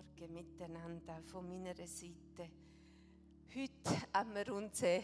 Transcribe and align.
Morgen 0.00 0.32
miteinander 0.32 1.18
auch 1.18 1.30
von 1.30 1.46
meiner 1.46 1.74
Seite. 1.74 2.50
Heute 3.54 4.02
haben 4.14 4.34
wir 4.34 4.54
uns 4.54 4.82
eine 4.82 5.02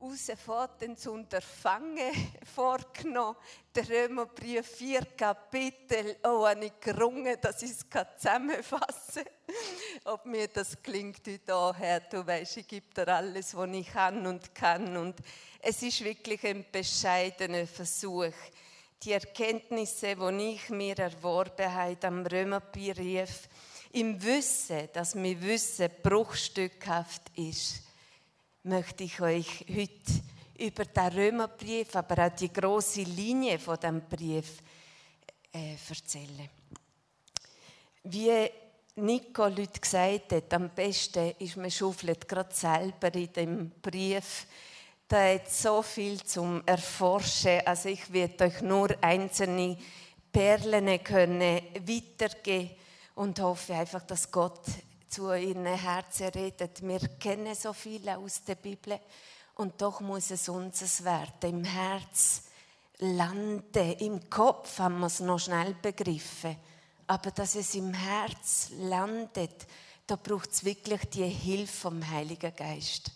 herausfordernd 0.00 1.06
Unterfangen 1.06 2.14
vorgenommen. 2.54 3.36
Der 3.74 3.86
Römerbrief 3.86 4.66
4 4.66 5.04
Kapitel. 5.18 6.16
Oh, 6.24 6.46
habe 6.46 6.64
ich 6.64 6.80
gerungen, 6.80 7.36
dass 7.42 7.62
ich 7.62 7.72
es 7.72 7.86
zusammenfassen 8.16 9.24
kann. 9.24 10.14
Ob 10.14 10.24
mir 10.24 10.48
das 10.48 10.82
klingt 10.82 11.26
heute 11.26 11.54
auch, 11.54 11.76
Herr, 11.76 12.00
du 12.00 12.26
weißt, 12.26 12.56
ich 12.58 12.68
gebe 12.68 12.86
dir 12.94 13.08
alles, 13.08 13.54
was 13.54 13.70
ich 13.70 13.88
kann 13.88 14.26
und 14.26 14.54
kann. 14.54 14.96
Und 14.96 15.16
es 15.60 15.82
ist 15.82 16.02
wirklich 16.02 16.42
ein 16.46 16.64
bescheidener 16.72 17.66
Versuch 17.66 18.32
die 19.02 19.12
Erkenntnisse, 19.12 20.14
die 20.14 20.54
ich 20.54 20.70
mir 20.70 20.96
erworben 20.98 21.74
habe 21.74 22.06
am 22.06 22.24
Römerbrief, 22.24 23.48
im 23.92 24.22
Wissen, 24.22 24.88
dass 24.92 25.14
mein 25.14 25.40
Wissen 25.42 25.88
bruchstückhaft 26.02 27.22
ist, 27.36 27.82
möchte 28.62 29.04
ich 29.04 29.20
euch 29.20 29.64
heute 29.68 30.22
über 30.58 30.84
den 30.84 31.18
Römerbrief, 31.18 31.94
aber 31.96 32.26
auch 32.26 32.36
die 32.36 32.52
große 32.52 33.02
Linie 33.02 33.58
von 33.58 33.78
dem 33.78 34.02
Brief 34.02 34.58
äh, 35.52 35.74
erzählen. 35.88 36.48
Wie 38.04 38.50
Nico 38.96 39.46
Leute 39.46 39.80
gesagt 39.80 40.32
hat, 40.32 40.54
am 40.54 40.70
besten 40.70 41.32
ist 41.38 41.56
man 41.56 41.70
schaufelt 41.70 42.28
gerade 42.28 42.54
selber 42.54 43.14
in 43.14 43.32
dem 43.32 43.70
Brief 43.80 44.46
da 45.12 45.34
hat 45.34 45.52
so 45.52 45.82
viel 45.82 46.22
zum 46.22 46.62
Erforschen. 46.64 47.60
Also 47.66 47.90
ich 47.90 48.10
werde 48.10 48.44
euch 48.44 48.62
nur 48.62 48.96
einzelne 49.02 49.76
Perlen 50.32 51.04
können 51.04 51.60
weitergeben 51.86 52.70
und 53.14 53.40
hoffe 53.40 53.74
einfach, 53.74 54.02
dass 54.02 54.30
Gott 54.30 54.64
zu 55.08 55.32
ihren 55.32 55.66
Herzen 55.66 56.28
redet. 56.28 56.82
Wir 56.82 57.00
kennen 57.18 57.54
so 57.54 57.72
viele 57.72 58.16
aus 58.16 58.44
der 58.44 58.54
Bibel 58.54 58.98
und 59.54 59.80
doch 59.80 60.00
muss 60.00 60.30
es 60.30 60.48
unseres 60.48 61.04
werden. 61.04 61.58
Im 61.60 61.64
Herz 61.64 62.44
landen, 62.98 63.92
im 63.98 64.30
Kopf 64.30 64.78
haben 64.78 65.00
wir 65.00 65.06
es 65.06 65.20
noch 65.20 65.38
schnell 65.38 65.74
begriffen. 65.74 66.56
Aber 67.06 67.30
dass 67.30 67.56
es 67.56 67.74
im 67.74 67.92
Herz 67.92 68.70
landet, 68.78 69.66
da 70.06 70.16
braucht 70.16 70.52
es 70.52 70.64
wirklich 70.64 71.04
die 71.10 71.28
Hilfe 71.28 71.72
vom 71.72 72.08
Heiligen 72.08 72.54
Geist. 72.56 73.10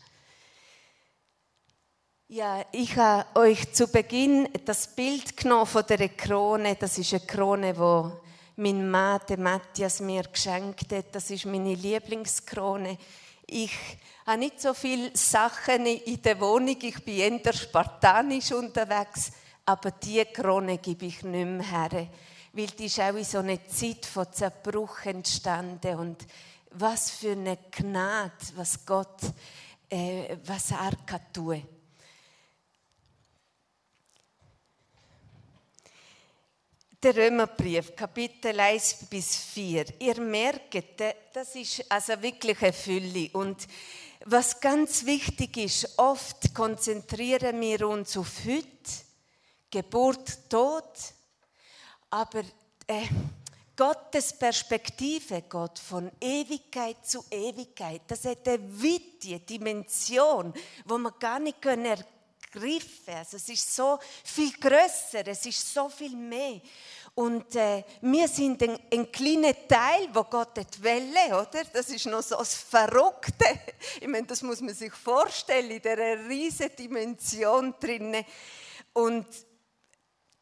Ja, 2.28 2.64
ich 2.72 2.96
habe 2.96 3.24
euch 3.38 3.72
zu 3.72 3.86
Beginn 3.86 4.48
das 4.64 4.94
Bild 4.94 5.36
genommen 5.36 5.66
von 5.66 5.86
der 5.86 6.08
Krone. 6.08 6.74
Das 6.74 6.98
ist 6.98 7.14
eine 7.14 7.24
Krone, 7.24 7.78
wo 7.78 8.20
mein 8.56 8.90
Mann, 8.90 9.20
der 9.28 9.38
Matthias, 9.38 10.00
mir 10.00 10.22
geschenkt 10.22 10.92
hat. 10.92 11.14
Das 11.14 11.30
ist 11.30 11.44
meine 11.46 11.74
Lieblingskrone. 11.74 12.96
Ich 13.46 13.72
habe 14.26 14.38
nicht 14.38 14.60
so 14.60 14.74
viele 14.74 15.16
Sachen 15.16 15.86
in 15.86 16.22
der 16.22 16.40
Wohnung. 16.40 16.76
Ich 16.80 17.04
bin 17.04 17.18
eher 17.18 17.52
spartanisch 17.52 18.52
unterwegs. 18.52 19.30
Aber 19.66 19.90
diese 19.90 20.26
Krone 20.26 20.78
gebe 20.78 21.06
ich 21.06 21.22
nicht 21.22 21.46
mehr 21.46 21.62
her. 21.62 22.08
Weil 22.52 22.66
die 22.68 22.86
ist 22.86 23.00
auch 23.00 23.14
in 23.14 23.24
so 23.24 23.38
einer 23.38 23.66
Zeit 23.68 24.06
von 24.06 24.32
Zerbruch 24.32 25.04
entstanden. 25.04 25.98
Und 25.98 26.26
was 26.70 27.10
für 27.10 27.32
eine 27.32 27.58
Gnade, 27.70 28.32
was 28.54 28.84
Gott, 28.86 29.20
äh, 29.90 30.36
was 30.44 30.70
er 30.70 30.92
kann 31.04 31.20
tun 31.32 31.62
Der 37.02 37.14
Römerbrief, 37.14 37.94
Kapitel 37.94 38.58
1 38.58 39.06
bis 39.10 39.36
4. 39.36 40.00
Ihr 40.00 40.18
merkt, 40.18 40.82
das 41.34 41.54
ist 41.54 41.84
also 41.90 42.20
wirklich 42.22 42.60
eine 42.62 42.72
Fülle. 42.72 43.28
Und 43.34 43.68
was 44.24 44.58
ganz 44.58 45.04
wichtig 45.04 45.58
ist, 45.58 45.98
oft 45.98 46.54
konzentrieren 46.54 47.60
wir 47.60 47.86
uns 47.86 48.16
auf 48.16 48.32
heute, 48.46 48.66
Geburt, 49.70 50.48
Tod, 50.48 50.84
aber 52.08 52.40
äh, 52.86 53.06
Gottes 53.76 54.32
Perspektive 54.32 55.42
geht 55.42 55.78
von 55.78 56.10
Ewigkeit 56.18 57.04
zu 57.04 57.22
Ewigkeit. 57.30 58.00
Das 58.08 58.24
hat 58.24 58.48
eine 58.48 58.58
weite 58.82 59.40
Dimension, 59.40 60.54
wo 60.86 60.96
man 60.96 61.12
gar 61.18 61.40
nicht 61.40 61.62
ergreifen 61.62 62.15
können. 62.52 62.80
Also 63.18 63.36
es 63.36 63.48
ist 63.48 63.74
so 63.74 63.98
viel 64.24 64.52
größer, 64.52 65.26
es 65.26 65.46
ist 65.46 65.72
so 65.72 65.88
viel 65.88 66.16
mehr. 66.16 66.60
Und 67.14 67.56
äh, 67.56 67.82
wir 68.02 68.28
sind 68.28 68.62
ein, 68.62 68.78
ein 68.92 69.10
kleiner 69.10 69.54
Teil, 69.66 70.08
wo 70.12 70.24
Gott 70.24 70.58
die 70.58 70.82
Welle, 70.82 71.28
oder? 71.28 71.64
Das 71.72 71.88
ist 71.88 72.04
noch 72.06 72.22
so 72.22 72.36
das 72.36 72.54
Verrückte. 72.54 73.44
Ich 74.00 74.08
meine, 74.08 74.26
das 74.26 74.42
muss 74.42 74.60
man 74.60 74.74
sich 74.74 74.92
vorstellen, 74.92 75.70
in 75.70 75.80
dieser 75.80 76.28
riesigen 76.28 76.76
Dimension 76.76 77.74
drinnen. 77.80 78.24
Und 78.92 79.26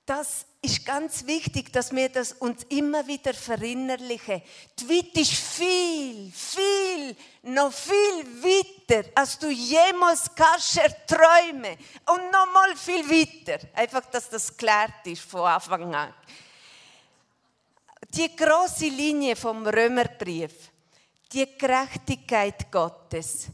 das 0.06 0.44
ist 0.60 0.84
ganz 0.84 1.26
wichtig, 1.26 1.72
dass 1.72 1.94
wir 1.94 2.09
das 2.09 2.32
uns 2.32 2.62
immer 2.65 3.06
wieder 3.06 3.32
verinnerlichen. 3.32 4.42
Die 4.78 4.88
Welt 4.88 5.16
ist 5.16 5.32
viel, 5.32 6.31
viel, 6.32 7.16
noch 7.42 7.72
viel 7.72 8.43
weiter, 8.43 9.09
als 9.14 9.38
du 9.38 9.48
jemals 9.48 10.31
kannst 10.34 10.78
erträumen. 10.78 11.76
Und 12.06 12.31
noch 12.32 12.53
mal 12.53 12.76
viel 12.76 13.09
weiter. 13.09 13.66
Einfach, 13.75 14.04
dass 14.06 14.28
das 14.28 14.54
klar 14.56 14.88
ist 15.04 15.22
von 15.22 15.43
Anfang 15.43 15.94
an. 15.94 16.14
Die 18.10 18.34
große 18.34 18.87
Linie 18.87 19.37
vom 19.37 19.66
Römerbrief, 19.66 20.70
die 21.32 21.47
Gerechtigkeit 21.59 22.70
Gottes, 22.70 23.48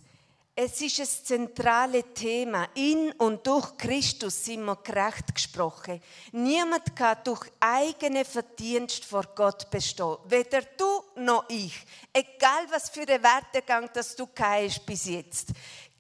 es 0.63 0.79
ist 0.83 1.01
ein 1.01 1.25
zentrales 1.25 2.05
Thema. 2.15 2.69
In 2.75 3.13
und 3.13 3.47
durch 3.47 3.79
Christus 3.79 4.45
sind 4.45 4.63
wir 4.65 4.77
gerecht 4.77 5.35
gesprochen. 5.35 6.03
Niemand 6.33 6.95
kann 6.95 7.17
durch 7.25 7.51
eigene 7.59 8.27
Verdienst 8.27 9.07
vor 9.07 9.25
Gott 9.35 9.71
bestehen. 9.71 10.19
Weder 10.27 10.61
du 10.77 11.03
noch 11.17 11.47
ich. 11.49 11.75
Egal 12.13 12.67
was 12.71 12.91
für 12.91 13.09
einen 13.09 13.23
Werdegang 13.23 13.89
das 13.95 14.15
du 14.15 14.29
hast 14.39 14.85
bis 14.85 15.07
jetzt. 15.07 15.49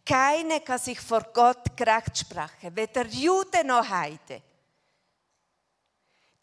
Keiner 0.04 0.60
kann 0.60 0.78
sich 0.78 1.00
vor 1.00 1.22
Gott 1.32 1.74
gerecht 1.74 2.18
sprechen. 2.18 2.76
Weder 2.76 3.06
Jude 3.06 3.64
noch 3.64 3.88
Heide. 3.88 4.42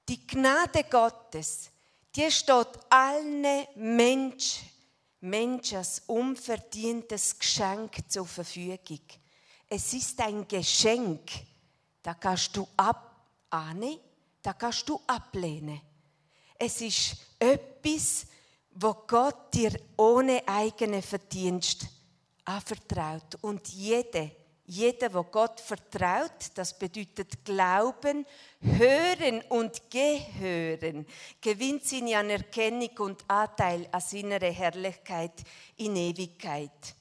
Die 0.10 0.26
Gnade 0.26 0.86
Gottes 0.90 1.70
die 2.18 2.32
steht 2.32 2.68
allen 2.90 3.46
Menschen, 3.76 4.68
Menschen 5.22 5.78
als 5.78 6.04
unverdientes 6.08 7.38
Geschenk 7.38 7.98
zur 8.08 8.26
Verfügung. 8.26 9.02
Es 9.68 9.94
ist 9.94 10.20
ein 10.22 10.48
Geschenk, 10.48 11.30
da 12.02 12.14
kannst 12.14 12.56
du 12.56 12.68
annehmen, 12.76 14.00
da 14.42 14.54
kannst 14.54 14.88
du 14.88 15.02
ablehnen. 15.08 15.82
Es 16.58 16.82
ist 16.82 17.18
etwas, 17.40 18.26
wo 18.72 18.94
Gott 19.08 19.54
dir 19.54 19.72
ohne 19.98 20.48
eigene 20.48 21.02
Verdienst 21.02 21.88
anvertraut. 22.46 23.36
Und 23.42 23.68
jede 23.70 24.32
jeder, 24.70 25.14
wo 25.14 25.24
Gott 25.24 25.62
vertraut, 25.62 26.52
das 26.56 26.78
bedeutet 26.78 27.46
Glauben, 27.46 28.26
Hören 28.60 29.42
und 29.44 29.90
Gehören, 29.90 31.08
gewinnt 31.40 31.86
seine 31.86 32.18
Anerkennung 32.18 32.90
und 33.00 33.24
Anteil 33.30 33.88
an 33.92 34.02
seiner 34.02 34.40
Herrlichkeit 34.42 35.32
in 35.78 35.96
Ewigkeit. 35.96 36.96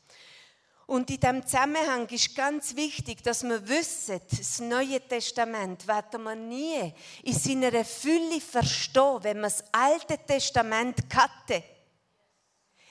Und 0.87 1.11
in 1.11 1.19
diesem 1.19 1.45
Zusammenhang 1.45 2.09
ist 2.11 2.37
ganz 2.37 2.77
wichtig, 2.77 3.25
dass 3.25 3.43
wir 3.43 3.67
wissen, 3.67 4.21
das 4.31 4.61
Neue 4.61 5.01
Testament 5.01 5.89
werden 5.89 6.23
wir 6.23 6.37
nie 6.37 6.93
in 7.25 7.35
seiner 7.35 7.85
Fülle 7.85 8.41
verstehen, 8.41 9.19
wenn 9.23 9.39
wir 9.39 9.49
das 9.49 9.65
Alte 9.73 10.19
Testament 10.19 10.99
hatte. 11.13 11.65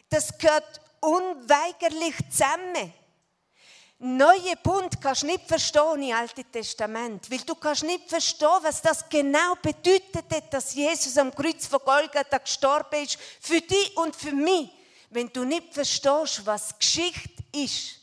Das 0.10 0.38
gehört 0.38 0.82
unweigerlich 1.00 2.16
zusammen 2.30 2.94
neue 4.00 4.56
Bund 4.62 5.00
kannst 5.02 5.24
du 5.24 5.28
nicht 5.28 5.48
verstehen 5.48 6.04
im 6.04 6.16
Alten 6.16 6.52
Testament, 6.52 7.30
weil 7.30 7.40
du 7.40 7.56
kannst 7.56 7.84
nicht 7.84 8.10
verstehen, 8.10 8.60
was 8.62 8.82
das 8.82 9.08
genau 9.10 9.56
bedeutet 9.62 10.26
dass 10.52 10.74
Jesus 10.74 11.18
am 11.18 11.34
Kreuz 11.34 11.66
von 11.68 11.80
Golgatha 11.84 12.38
gestorben 12.38 13.04
ist, 13.04 13.18
für 13.40 13.62
dich 13.62 13.96
und 13.98 14.16
für 14.16 14.34
mich, 14.34 14.70
wenn 15.10 15.32
du 15.32 15.44
nicht 15.44 15.74
verstehst, 15.74 16.46
was 16.46 16.78
Geschichte 16.78 17.44
ist. 17.54 18.00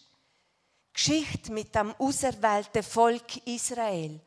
Geschichte 0.93 1.53
mit 1.53 1.75
dem 1.75 1.95
auserwählten 1.99 2.83
Volk 2.83 3.47
Israel. 3.47 4.21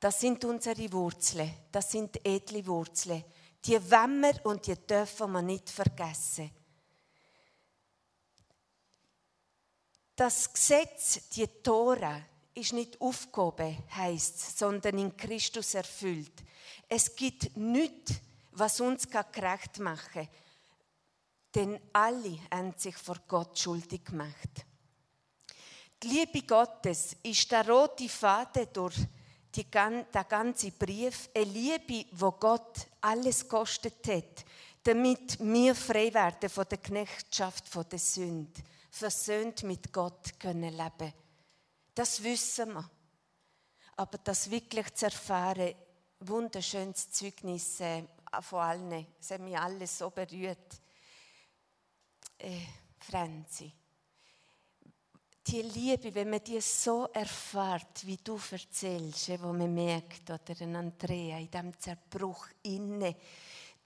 Das 0.00 0.20
sind 0.20 0.44
unsere 0.44 0.92
Wurzeln, 0.92 1.52
das 1.70 1.92
sind 1.92 2.24
edle 2.26 2.66
Wurzeln. 2.66 3.24
Die 3.64 3.90
wollen 3.90 4.20
wir 4.20 4.46
und 4.46 4.66
die 4.66 4.74
dürfen 4.74 5.30
wir 5.30 5.42
nicht 5.42 5.70
vergessen. 5.70 6.50
Das 10.14 10.52
Gesetz, 10.52 11.28
die 11.30 11.46
Tora, 11.62 12.20
ist 12.54 12.74
nicht 12.74 13.00
aufgehoben, 13.00 13.78
heißt, 13.96 14.58
sondern 14.58 14.98
in 14.98 15.16
Christus 15.16 15.74
erfüllt. 15.74 16.32
Es 16.88 17.16
gibt 17.16 17.56
nichts, 17.56 18.12
was 18.52 18.80
uns 18.80 19.08
gerecht 19.08 19.78
machen 19.78 20.12
kann. 20.12 20.28
Denn 21.54 21.80
alle 21.92 22.38
haben 22.50 22.74
sich 22.76 22.96
vor 22.96 23.16
Gott 23.26 23.58
schuldig 23.58 24.04
gemacht. 24.04 24.66
Die 26.02 26.08
Liebe 26.08 26.42
Gottes 26.42 27.16
ist 27.22 27.50
der 27.50 27.68
rote 27.68 28.08
Faden 28.08 28.66
durch 28.72 28.96
den 29.54 29.70
ganzen 29.70 30.72
Brief. 30.72 31.30
Eine 31.34 31.44
Liebe, 31.44 32.06
wo 32.12 32.32
Gott 32.32 32.86
alles 33.00 33.46
kostet 33.48 34.06
hat, 34.08 34.44
damit 34.82 35.38
wir 35.40 35.74
frei 35.74 36.12
werden 36.12 36.50
von 36.50 36.66
der 36.68 36.78
Knechtschaft 36.78 37.68
von 37.68 37.88
der 37.88 37.98
Sünde, 37.98 38.60
versöhnt 38.92 39.62
mit 39.62 39.92
Gott 39.92 40.38
können 40.38 40.76
leben. 40.76 41.12
Das 41.94 42.22
wissen 42.22 42.74
wir. 42.74 42.90
Aber 43.96 44.18
das 44.18 44.50
wirklich 44.50 44.94
zu 44.94 45.06
erfahren, 45.06 45.74
wunderschönes 46.20 47.10
Zeugnis 47.10 47.80
äh, 47.80 48.04
von 48.40 48.60
allen, 48.60 49.06
es 49.18 49.30
hat 49.30 49.40
mich 49.40 49.58
alles 49.58 49.98
so 49.98 50.10
berührt. 50.10 50.80
Äh, 52.38 52.60
Franzi, 52.98 53.72
die 55.46 55.62
Liebe, 55.62 56.14
wenn 56.14 56.30
man 56.30 56.44
die 56.44 56.60
so 56.60 57.06
erfährt, 57.12 58.06
wie 58.06 58.18
du 58.18 58.38
erzählst, 58.50 59.30
äh, 59.30 59.42
wo 59.42 59.52
man 59.52 59.72
merkt, 59.72 60.30
oder 60.30 60.60
ein 60.60 60.76
Andrea 60.76 61.38
in 61.38 61.50
diesem 61.50 61.78
Zerbruch 61.78 62.46
inne, 62.62 63.16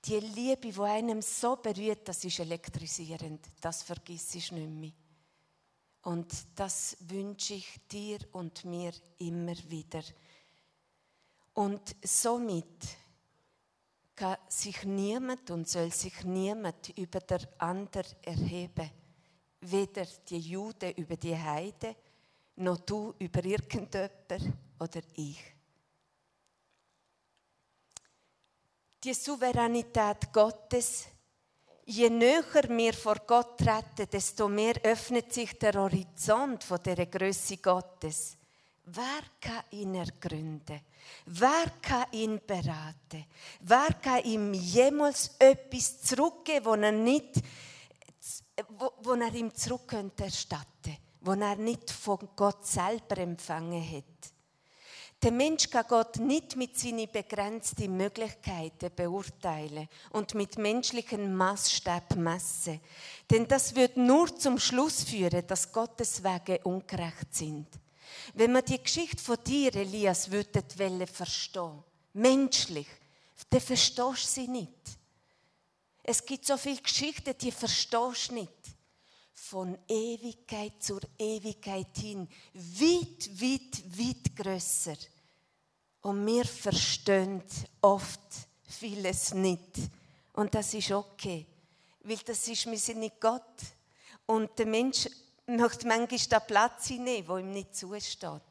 die 0.07 0.21
Liebe, 0.21 0.71
die 0.71 0.81
einem 0.81 1.21
so 1.23 1.57
berührt, 1.57 2.09
das 2.09 2.25
ist 2.25 2.39
elektrisierend, 2.39 3.47
das 3.61 3.83
vergiss 3.83 4.35
ich 4.35 4.53
nicht 4.53 4.71
mehr. 4.71 4.93
Und 6.03 6.33
das 6.55 6.97
wünsche 7.01 7.55
ich 7.55 7.81
dir 7.91 8.19
und 8.33 8.65
mir 8.65 8.93
immer 9.19 9.57
wieder. 9.69 10.03
Und 11.55 11.97
somit 12.03 12.87
kann 14.15 14.37
sich 14.49 14.85
niemand 14.85 15.51
und 15.51 15.69
soll 15.69 15.91
sich 15.93 16.23
niemand 16.25 16.97
über 16.97 17.21
der 17.21 17.41
andere 17.59 18.07
erheben. 18.23 18.91
Weder 19.61 20.07
die 20.29 20.39
Juden 20.39 20.93
über 20.93 21.17
die 21.17 21.37
Heide, 21.37 21.97
noch 22.57 22.79
du 22.79 23.15
über 23.19 23.45
irgendjemand 23.45 24.31
oder 24.79 25.01
ich. 25.15 25.56
Die 29.07 29.15
Souveränität 29.15 30.33
Gottes 30.33 31.07
je 31.85 32.11
näher 32.11 32.69
wir 32.69 32.93
vor 32.93 33.21
Gott 33.25 33.57
treten, 33.57 34.11
desto 34.11 34.49
mehr 34.49 34.75
öffnet 34.83 35.33
sich 35.33 35.57
der 35.57 35.75
Horizont 35.75 36.65
von 36.65 36.83
der 36.83 37.07
Größe 37.07 37.59
Gottes. 37.59 38.37
Wer 38.87 39.23
kann 39.41 39.63
ihn 39.71 39.95
ergründen? 39.95 40.81
Wer 41.27 41.71
kann 41.81 42.07
ihn 42.11 42.41
beraten? 42.45 43.27
Wer 43.61 43.95
kann 44.03 44.25
ihm 44.25 44.53
jemals 44.53 45.37
etwas 45.39 46.03
zurückgeben, 46.03 46.67
wo 46.67 46.75
er 46.75 46.91
nicht, 46.91 47.37
wo, 48.77 48.91
wo 49.05 49.13
er 49.13 49.33
ihm 49.33 49.55
zurück 49.55 49.87
könnte 49.87 50.25
erstatten, 50.25 50.97
wo 51.21 51.31
er 51.31 51.55
nicht 51.55 51.93
von 51.93 52.19
Gott 52.35 52.67
selber 52.67 53.19
empfangen 53.19 53.89
hat? 53.89 54.36
Der 55.23 55.33
Mensch 55.33 55.71
kann 55.71 55.87
Gott 55.89 56.19
nicht 56.19 56.57
mit 56.57 56.79
seinen 56.79 57.11
begrenzten 57.11 57.97
Möglichkeiten 57.97 58.91
beurteilen 58.95 59.89
und 60.11 60.35
mit 60.35 60.59
menschlichen 60.59 61.35
Maßstab 61.35 62.17
messen. 62.17 62.81
Denn 63.31 63.49
das 63.49 63.75
wird 63.75 63.97
nur 63.97 64.37
zum 64.37 64.59
Schluss 64.59 65.05
führen, 65.05 65.47
dass 65.47 65.73
Gottes 65.73 66.23
Wege 66.23 66.61
ungerecht 66.65 67.35
sind. 67.35 67.67
Wenn 68.35 68.53
man 68.53 68.65
die 68.65 68.83
Geschichte 68.83 69.23
von 69.23 69.39
dir, 69.43 69.75
Elias, 69.75 70.31
würde 70.31 70.63
verstehen, 71.07 71.83
menschlich, 72.13 72.89
dann 73.51 73.61
verstehst 73.61 73.99
du 73.99 74.15
sie 74.15 74.49
nicht. 74.49 74.71
Es 76.03 76.25
gibt 76.25 76.47
so 76.47 76.57
viele 76.57 76.81
Geschichten, 76.81 77.35
die 77.39 77.51
verstehst 77.51 78.31
du 78.31 78.35
nicht. 78.35 78.76
Von 79.39 79.79
Ewigkeit 79.87 80.83
zur 80.83 81.01
Ewigkeit 81.19 81.97
hin, 81.97 82.27
weit, 82.55 83.31
weit, 83.41 83.99
weit 83.99 84.35
grösser. 84.35 84.97
Und 86.01 86.27
wir 86.27 86.45
verstehen 86.45 87.43
oft 87.83 88.21
vieles 88.63 89.35
nicht. 89.35 89.79
Und 90.33 90.55
das 90.55 90.75
ist 90.75 90.91
okay, 90.91 91.47
weil 92.01 92.19
das 92.19 92.49
ist, 92.49 92.67
wir 92.67 92.79
sind 92.79 93.01
nicht 93.01 93.21
Gott. 93.21 93.43
Und 94.27 94.59
der 94.59 94.67
Mensch 94.67 95.09
möchte 95.47 95.87
manchmal 95.87 96.41
den 96.41 96.47
Platz 96.47 96.87
hinnehmen, 96.89 97.29
wo 97.29 97.39
ihm 97.39 97.53
nicht 97.53 97.77
zusteht. 97.77 98.43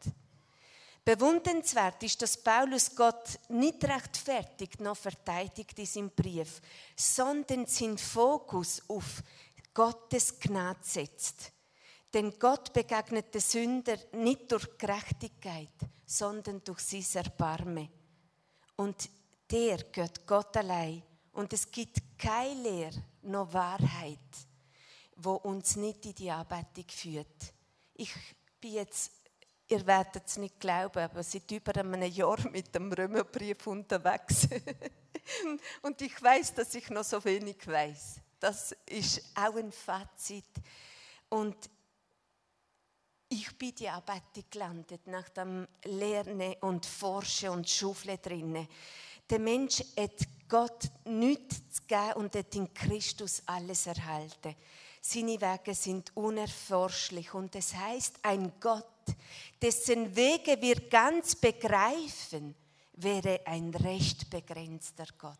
Bewundernswert 1.06 2.02
ist, 2.02 2.20
dass 2.24 2.36
Paulus 2.36 2.96
Gott 2.96 3.38
nicht 3.50 3.84
rechtfertigt 3.86 4.80
noch 4.80 4.98
verteidigt 4.98 5.78
in 5.78 5.86
seinem 5.86 6.10
Brief, 6.10 6.60
sondern 6.96 7.68
seinen 7.68 8.00
Fokus 8.00 8.82
auf 8.88 9.22
Gottes 9.76 10.40
Gnade 10.40 10.80
setzt. 10.82 11.52
Denn 12.12 12.40
Gott 12.40 12.72
begegnet 12.74 13.34
den 13.34 13.42
Sünder 13.42 13.98
nicht 14.14 14.52
durch 14.52 14.78
Gerechtigkeit, 14.78 15.74
sondern 16.06 16.64
durch 16.64 16.80
sein 16.80 17.26
Erbarmen. 17.26 17.90
Und 18.78 19.10
der 19.52 19.78
gehört 19.92 20.26
Gott 20.26 20.56
allein. 20.58 21.04
Und 21.34 21.52
es 21.52 21.70
gibt 21.70 22.18
keine 22.18 22.62
Lehre 22.62 23.04
noch 23.24 23.52
Wahrheit, 23.52 24.18
wo 25.18 25.34
uns 25.34 25.76
nicht 25.76 26.06
in 26.06 26.16
die 26.16 26.32
Anbetung 26.32 26.86
führt. 26.88 27.54
Ich 27.96 28.14
bin 28.62 28.76
jetzt, 28.76 29.12
ihr 29.68 29.86
werdet 29.86 30.24
es 30.26 30.38
nicht 30.38 30.58
glauben, 30.58 31.00
aber 31.00 31.22
seit 31.22 31.52
über 31.52 31.76
einem 31.76 32.02
Jahr 32.04 32.40
mit 32.50 32.74
dem 32.74 32.94
Römerbrief 32.94 33.68
unterwegs. 33.68 34.48
Und 35.82 36.02
ich 36.02 36.22
weiß, 36.22 36.54
dass 36.54 36.74
ich 36.76 36.90
noch 36.90 37.04
so 37.04 37.24
wenig 37.26 37.68
weiß. 37.68 38.22
Das 38.46 38.76
ist 38.86 39.24
auch 39.34 39.56
ein 39.56 39.72
Fazit. 39.72 40.46
Und 41.30 41.68
ich 43.28 43.58
bin 43.58 43.74
die 43.74 43.90
Anbetung 43.90 44.44
gelandet, 44.52 45.08
nach 45.08 45.30
dem 45.30 45.68
Lernen 45.86 46.54
und 46.62 46.86
Forschen 46.86 47.50
und 47.50 47.68
Schufle 47.68 48.20
drinnen. 48.20 48.68
Der 49.28 49.40
Mensch 49.40 49.84
hat 49.98 50.28
Gott 50.48 50.92
nichts 51.06 51.72
zu 51.72 51.82
geben 51.88 52.14
und 52.18 52.36
hat 52.36 52.54
in 52.54 52.72
Christus 52.72 53.42
alles 53.48 53.88
erhalten. 53.88 54.56
Seine 55.02 55.42
Wege 55.42 55.74
sind 55.74 56.16
unerforschlich 56.16 57.34
und 57.34 57.56
es 57.56 57.74
heißt, 57.74 58.20
ein 58.22 58.54
Gott, 58.60 58.86
dessen 59.60 60.16
Wege 60.16 60.62
wir 60.62 60.88
ganz 60.88 61.36
begreifen, 61.36 62.54
wäre 62.94 63.42
ein 63.48 63.74
recht 63.74 64.30
begrenzter 64.30 65.08
Gott. 65.18 65.40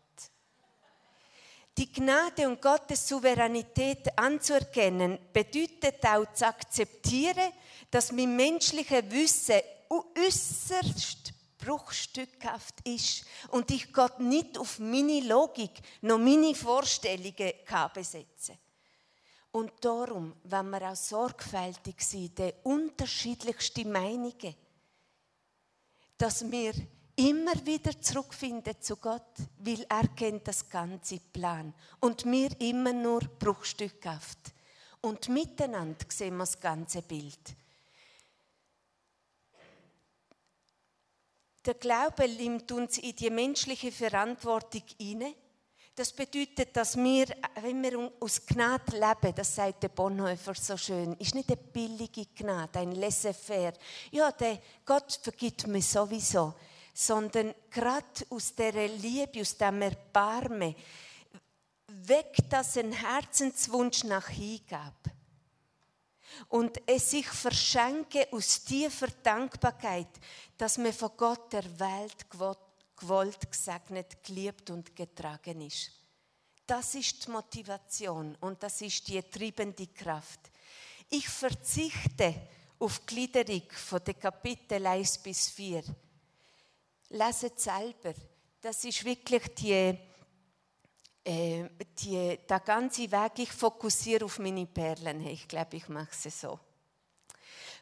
Die 1.78 1.92
Gnade 1.92 2.48
und 2.48 2.62
Gottes 2.62 3.06
Souveränität 3.06 4.18
anzuerkennen, 4.18 5.18
bedeutet 5.32 6.02
auch 6.06 6.32
zu 6.32 6.46
akzeptieren, 6.46 7.52
dass 7.90 8.12
mein 8.12 8.34
menschliches 8.34 9.04
Wissen 9.10 9.60
äußerst 9.90 11.34
bruchstückhaft 11.58 12.80
ist 12.84 13.24
und 13.50 13.70
ich 13.70 13.92
Gott 13.92 14.20
nicht 14.20 14.56
auf 14.56 14.78
meine 14.78 15.20
Logik 15.20 15.72
noch 16.00 16.18
meine 16.18 16.54
Vorstellungen 16.54 17.52
kann 17.64 17.90
besetzen 17.92 18.56
Und 19.52 19.72
darum, 19.80 20.34
wenn 20.44 20.70
wir 20.70 20.90
auch 20.90 20.96
sorgfältig 20.96 22.00
sind, 22.00 22.38
die 22.38 22.52
unterschiedlichsten 22.62 23.90
Meinungen, 23.90 24.54
dass 26.16 26.50
wir 26.50 26.72
immer 27.16 27.54
wieder 27.64 28.00
zurückfinden 28.00 28.74
zu 28.80 28.96
Gott, 28.96 29.22
weil 29.58 29.86
er 29.88 30.08
kennt 30.08 30.46
das 30.46 30.68
ganze 30.68 31.18
Plan 31.18 31.72
und 32.00 32.24
wir 32.26 32.50
immer 32.60 32.92
nur 32.92 33.20
bruchstückhaft. 33.20 34.38
Und 35.00 35.28
miteinander 35.28 36.04
sehen 36.08 36.36
wir 36.36 36.44
das 36.44 36.60
ganze 36.60 37.02
Bild. 37.02 37.56
Der 41.64 41.74
Glaube 41.74 42.28
nimmt 42.28 42.70
uns 42.70 42.98
in 42.98 43.16
die 43.16 43.30
menschliche 43.30 43.90
Verantwortung 43.90 44.82
hinein. 45.00 45.34
Das 45.94 46.12
bedeutet, 46.12 46.76
dass 46.76 46.96
wir, 46.96 47.26
wenn 47.60 47.82
wir 47.82 48.12
aus 48.20 48.44
Gnade 48.44 48.92
leben, 48.92 49.34
das 49.34 49.54
sagt 49.54 49.82
der 49.82 49.88
Bonhoeffer 49.88 50.54
so 50.54 50.76
schön, 50.76 51.14
ist 51.14 51.34
nicht 51.34 51.48
eine 51.48 51.56
billige 51.56 52.26
Gnade, 52.26 52.80
ein 52.80 52.92
laissez-faire. 52.92 53.72
Ja, 54.10 54.30
der 54.30 54.60
Gott 54.84 55.18
vergibt 55.22 55.66
mir 55.66 55.80
sowieso 55.80 56.54
sondern 56.98 57.54
gerade 57.68 58.26
aus 58.30 58.54
der 58.54 58.88
Liebe, 58.88 59.42
aus 59.42 59.54
dem 59.58 59.82
Erbarmen, 59.82 60.74
weckt 61.88 62.50
das 62.50 62.78
ein 62.78 62.90
Herzenswunsch 62.90 64.04
nach 64.04 64.28
Hingabe. 64.28 65.12
Und 66.48 66.80
es 66.86 67.10
sich 67.10 67.26
verschenke 67.26 68.26
aus 68.32 68.64
tiefer 68.64 69.08
Dankbarkeit, 69.22 70.08
dass 70.56 70.78
man 70.78 70.94
von 70.94 71.10
Gott 71.18 71.52
der 71.52 71.78
Welt 71.78 72.30
gewollt, 72.30 73.50
gesegnet, 73.50 74.24
geliebt 74.24 74.70
und 74.70 74.96
getragen 74.96 75.60
ist. 75.60 75.90
Das 76.66 76.94
ist 76.94 77.26
die 77.26 77.30
Motivation 77.30 78.36
und 78.40 78.62
das 78.62 78.80
ist 78.80 79.06
die 79.06 79.22
treibende 79.22 79.86
Kraft. 79.88 80.40
Ich 81.10 81.28
verzichte 81.28 82.34
auf 82.78 83.00
die 83.00 83.06
Gliederung 83.06 83.70
von 83.70 84.02
den 84.02 84.18
Kapitel 84.18 84.86
1 84.86 85.18
bis 85.18 85.50
4 85.50 85.84
Leset 87.10 87.60
selber. 87.60 88.14
Das 88.60 88.84
ist 88.84 89.04
wirklich 89.04 89.54
die 89.54 89.98
äh, 91.26 91.68
die, 91.98 92.38
der 92.48 92.60
ganze 92.60 93.10
Weg, 93.10 93.32
ich 93.38 93.50
fokussiere 93.50 94.24
auf 94.24 94.38
meine 94.38 94.64
Perlen. 94.64 95.26
Ich 95.26 95.48
glaube, 95.48 95.76
ich 95.76 95.88
mache 95.88 96.10
es 96.12 96.40
so. 96.40 96.58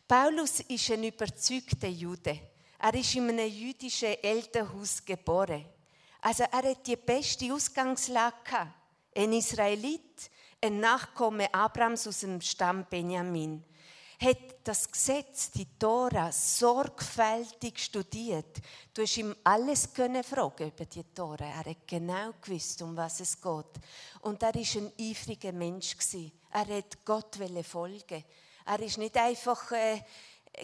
Paulus 0.09 0.61
ist 0.61 0.91
ein 0.91 1.05
überzeugter 1.05 1.89
Jude. 1.89 2.41
Er 2.79 2.95
ist 2.95 3.15
in 3.15 3.29
einem 3.29 3.47
jüdischen 3.47 4.15
Elternhaus 4.23 5.05
geboren. 5.05 5.65
Also 6.23 6.45
er 6.45 6.71
hat 6.71 6.87
die 6.87 6.97
beste 6.97 7.53
Ausgangslage. 7.53 8.73
Ein 9.15 9.33
Israelit, 9.35 10.31
ein 10.63 10.81
Nachkomme 10.81 11.53
Abrams 11.53 12.07
aus 12.07 12.21
dem 12.21 12.41
Stamm 12.41 12.87
Benjamin 12.89 13.63
hat 14.21 14.39
das 14.65 14.91
Gesetz, 14.91 15.51
die 15.51 15.67
Tora, 15.79 16.33
sorgfältig 16.33 17.79
studiert. 17.79 18.59
Du 18.93 19.03
hast 19.03 19.17
ihm 19.17 19.35
alles 19.45 19.93
können 19.93 20.25
fragen 20.25 20.69
über 20.69 20.85
die 20.87 21.05
Tora. 21.15 21.45
Er 21.45 21.71
hat 21.71 21.87
genau 21.87 22.33
gewusst, 22.41 22.81
um 22.83 22.97
was 22.97 23.21
es 23.21 23.41
geht. 23.41 23.83
Und 24.23 24.43
er 24.43 24.55
ist 24.55 24.77
ein 24.77 24.93
eifriger 24.99 25.53
Mensch 25.53 25.97
Er 26.51 26.67
hat 26.67 27.05
Gott 27.05 27.39
folgen. 27.65 28.25
Er 28.67 28.81
ist 28.81 28.99
nicht 28.99 29.17
einfach 29.17 29.73
äh, 29.73 30.01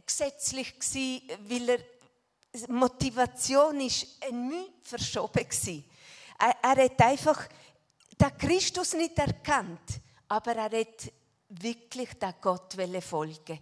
gesetzlich 0.07 0.75
weil 1.49 1.69
er 1.69 1.79
Motivation 2.69 3.81
ist 3.81 4.07
ein 4.23 4.49
Mühe 4.49 4.73
verschoben 4.83 5.45
gewesen. 5.45 5.85
Er, 6.39 6.55
er 6.63 6.85
hat 6.85 7.01
einfach 7.01 7.49
den 8.21 8.39
Christus 8.39 8.95
nicht 8.95 9.19
erkannt, 9.19 10.01
aber 10.29 10.57
er 10.57 10.81
hat 10.81 11.13
wirklich 11.51 12.15
der 12.19 12.35
Gott 12.41 12.77
folgen 13.03 13.59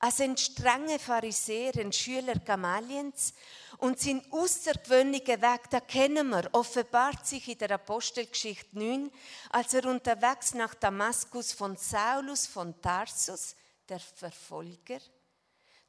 Als 0.00 0.20
ein 0.20 0.36
strenger 0.36 0.98
Pharisäer, 0.98 1.72
ein 1.76 1.92
Schüler 1.92 2.34
Gamaliens 2.34 3.32
und 3.78 3.98
sein 4.00 4.22
außergewöhnlicher 4.30 5.40
Weg, 5.40 5.70
da 5.70 5.80
kennen 5.80 6.28
wir, 6.30 6.48
offenbart 6.52 7.26
sich 7.26 7.48
in 7.48 7.58
der 7.58 7.72
Apostelgeschichte 7.72 8.78
9, 8.78 9.10
als 9.50 9.74
er 9.74 9.86
unterwegs 9.86 10.54
nach 10.54 10.74
Damaskus 10.74 11.52
von 11.52 11.76
Saulus 11.76 12.46
von 12.46 12.80
Tarsus, 12.80 13.54
der 13.88 14.00
Verfolger, 14.00 15.00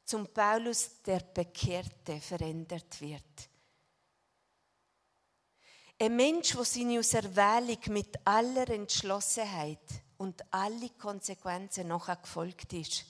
zum 0.04 0.26
Paulus, 0.28 1.02
der 1.06 1.20
Bekehrte, 1.20 2.20
verändert 2.20 3.00
wird. 3.00 3.22
Ein 5.98 6.16
Mensch, 6.16 6.52
der 6.52 6.64
seine 6.64 6.98
Auserwählung 6.98 7.78
mit 7.88 8.18
aller 8.26 8.68
Entschlossenheit 8.68 9.78
und 10.22 10.40
alle 10.54 10.90
Konsequenzen 10.90 11.88
nachher 11.88 12.14
gefolgt 12.14 12.72
ist, 12.74 13.04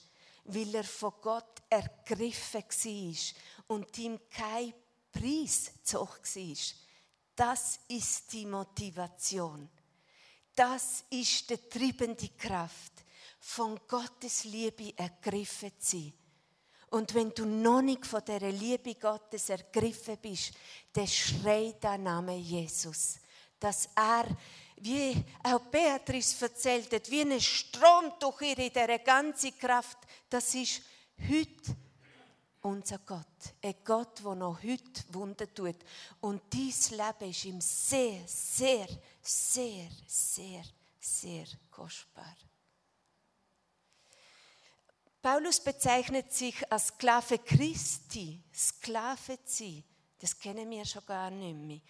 weil 0.45 0.75
er 0.75 0.85
von 0.85 1.12
Gott 1.21 1.62
ergriffen 1.69 2.62
war 2.62 3.76
und 3.76 3.99
ihm 3.99 4.19
kein 4.31 4.73
Preis 5.12 5.73
hoch 5.92 6.16
war. 6.16 6.57
Das 7.37 7.81
ist 7.88 8.33
die 8.33 8.47
Motivation. 8.47 9.69
Das 10.54 11.04
ist 11.11 11.50
die 11.50 11.59
treibende 11.59 12.31
Kraft, 12.31 13.04
von 13.40 13.78
Gottes 13.87 14.45
Liebe 14.45 14.97
ergriffen 14.97 15.73
zu 15.78 15.99
sein. 15.99 16.14
Und 16.88 17.12
wenn 17.12 17.35
du 17.35 17.45
noch 17.45 17.83
nicht 17.83 18.07
von 18.07 18.25
der 18.25 18.52
Liebe 18.52 18.95
Gottes 18.95 19.50
ergriffen 19.50 20.16
bist, 20.16 20.52
dann 20.95 21.07
schrei 21.07 21.75
der 21.83 21.99
Name 21.99 22.37
Jesus, 22.37 23.19
dass 23.61 23.90
er 23.97 24.26
wie 24.82 25.24
auch 25.44 25.60
Beatrice 25.60 26.44
erzählt 26.44 26.92
hat, 26.92 27.10
wie 27.10 27.22
ein 27.22 27.40
Strom 27.40 28.12
durch 28.18 28.42
ihre 28.42 28.70
diese 28.70 28.98
ganze 28.98 29.52
Kraft, 29.52 29.98
das 30.28 30.54
ist 30.54 30.82
heute 31.28 31.76
unser 32.62 32.98
Gott. 32.98 33.26
Ein 33.62 33.74
Gott, 33.84 34.24
der 34.24 34.34
noch 34.34 34.62
heute 34.62 35.02
Wunder 35.10 35.52
tut. 35.52 35.76
Und 36.20 36.42
dieses 36.52 36.90
Leben 36.90 37.30
ist 37.30 37.44
ihm 37.44 37.60
sehr, 37.60 38.26
sehr, 38.26 38.88
sehr, 39.20 39.88
sehr, 40.06 40.64
sehr 41.00 41.46
kostbar. 41.70 42.36
Paulus 45.20 45.60
bezeichnet 45.60 46.32
sich 46.32 46.72
als 46.72 46.88
Sklave 46.88 47.38
Christi. 47.38 48.42
Sklave 48.52 49.38
zu 49.44 49.64
sein, 49.64 49.84
das 50.18 50.38
kennen 50.38 50.68
wir 50.68 50.84
schon 50.84 51.06
gar 51.06 51.30
nicht 51.30 51.56
mehr. 51.56 51.80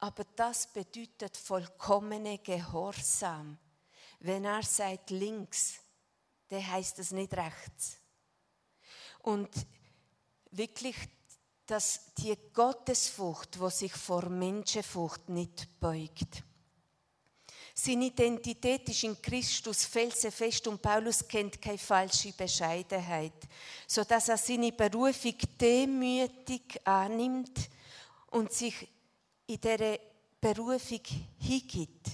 Aber 0.00 0.24
das 0.34 0.66
bedeutet 0.66 1.36
vollkommene 1.36 2.38
Gehorsam. 2.38 3.58
Wenn 4.20 4.44
er 4.44 4.62
sagt 4.62 5.10
links, 5.10 5.80
dann 6.48 6.66
heißt 6.66 6.98
es 6.98 7.10
nicht 7.12 7.34
rechts. 7.34 7.98
Und 9.20 9.50
wirklich, 10.50 10.96
dass 11.66 12.14
die 12.14 12.36
Gottesfurcht, 12.52 13.60
wo 13.60 13.68
sich 13.68 13.92
vor 13.92 14.28
Menschenfurcht 14.28 15.28
nicht 15.28 15.78
beugt. 15.78 16.42
Seine 17.74 18.06
Identität 18.06 18.88
ist 18.88 19.04
in 19.04 19.22
Christus 19.22 19.84
felsenfest 19.84 20.66
und 20.66 20.82
Paulus 20.82 21.26
kennt 21.26 21.62
keine 21.62 21.78
falsche 21.78 22.32
Bescheidenheit, 22.32 23.32
sodass 23.86 24.28
er 24.28 24.36
seine 24.36 24.72
Berufung 24.72 25.36
demütig 25.58 26.80
annimmt 26.84 27.70
und 28.30 28.52
sich 28.52 28.88
in 29.50 29.60
dieser 29.60 29.98
Berufung 30.40 31.00
hingibt. 31.38 32.06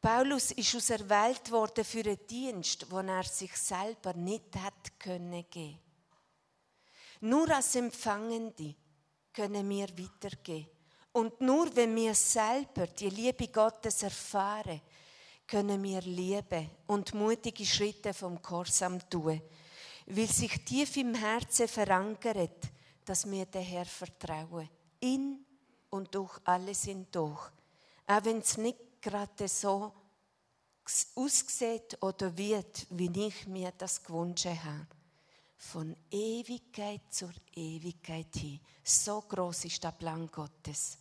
Paulus 0.00 0.52
ist 0.52 0.74
auserwählt 0.74 1.50
worden 1.50 1.84
für 1.84 2.00
einen 2.00 2.26
Dienst, 2.26 2.86
den 2.90 3.08
er 3.08 3.24
sich 3.24 3.54
selber 3.56 4.14
nicht 4.14 4.56
hat 4.56 4.98
können 4.98 5.44
geben. 5.50 5.78
Nur 7.20 7.50
als 7.54 7.74
Empfangende 7.74 8.74
können 9.32 9.68
wir 9.68 9.88
weitergehen. 9.88 10.68
Und 11.12 11.40
nur 11.40 11.74
wenn 11.76 11.94
wir 11.94 12.14
selber 12.14 12.86
die 12.86 13.10
Liebe 13.10 13.48
Gottes 13.48 14.02
erfahren, 14.02 14.80
können 15.46 15.82
wir 15.82 16.00
lieben 16.02 16.70
und 16.86 17.14
mutige 17.14 17.64
Schritte 17.66 18.14
vom 18.14 18.40
Korsam 18.40 18.98
tun, 19.10 19.40
weil 20.06 20.28
sich 20.28 20.64
tief 20.64 20.96
im 20.96 21.14
Herzen 21.14 21.68
verankert, 21.68 22.64
dass 23.04 23.30
wir 23.30 23.46
den 23.46 23.62
Herr 23.62 23.86
vertrauen. 23.86 24.68
In 25.00 25.45
und 25.96 26.14
durch 26.14 26.38
alles 26.44 26.84
hindurch. 26.84 27.50
Auch 28.06 28.24
wenn 28.24 28.38
es 28.38 28.56
nicht 28.56 28.78
gerade 29.00 29.48
so 29.48 29.92
aussieht 31.14 31.98
oder 32.00 32.36
wird, 32.36 32.86
wie 32.90 33.26
ich 33.26 33.46
mir 33.46 33.72
das 33.76 34.02
gewünscht 34.02 34.46
habe. 34.46 34.86
Von 35.56 35.96
Ewigkeit 36.10 37.02
zur 37.10 37.32
Ewigkeit 37.54 38.34
hin. 38.36 38.60
So 38.84 39.22
groß 39.22 39.64
ist 39.64 39.82
der 39.82 39.92
Plan 39.92 40.28
Gottes. 40.30 40.98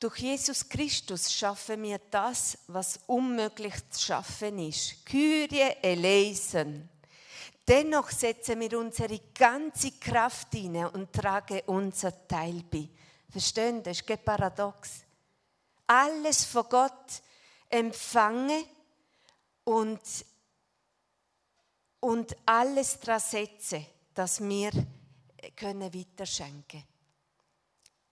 Durch 0.00 0.18
Jesus 0.18 0.68
Christus 0.68 1.32
schaffen 1.32 1.82
wir 1.82 1.98
das, 1.98 2.58
was 2.68 3.00
unmöglich 3.06 3.74
zu 3.90 4.00
schaffen 4.00 4.58
ist. 4.60 5.04
Kyrie 5.04 5.74
eleison. 5.82 6.88
Dennoch 7.68 8.10
setzen 8.10 8.60
wir 8.60 8.78
unsere 8.78 9.20
ganze 9.34 9.92
Kraft 9.92 10.54
hinein 10.54 10.86
und 10.86 11.12
tragen 11.12 11.60
unser 11.66 12.26
Teil 12.26 12.64
bei. 12.70 12.88
Verstehen? 13.28 13.82
Das 13.82 14.04
kein 14.06 14.24
Paradox. 14.24 15.04
Alles 15.86 16.46
von 16.46 16.64
Gott 16.70 17.22
empfangen 17.68 18.64
und, 19.64 20.00
und 22.00 22.36
alles 22.46 22.98
daran 23.00 23.20
setzen, 23.20 23.84
dass 24.14 24.40
wir 24.40 24.70
können 25.54 25.92
weiterschenken 25.92 26.82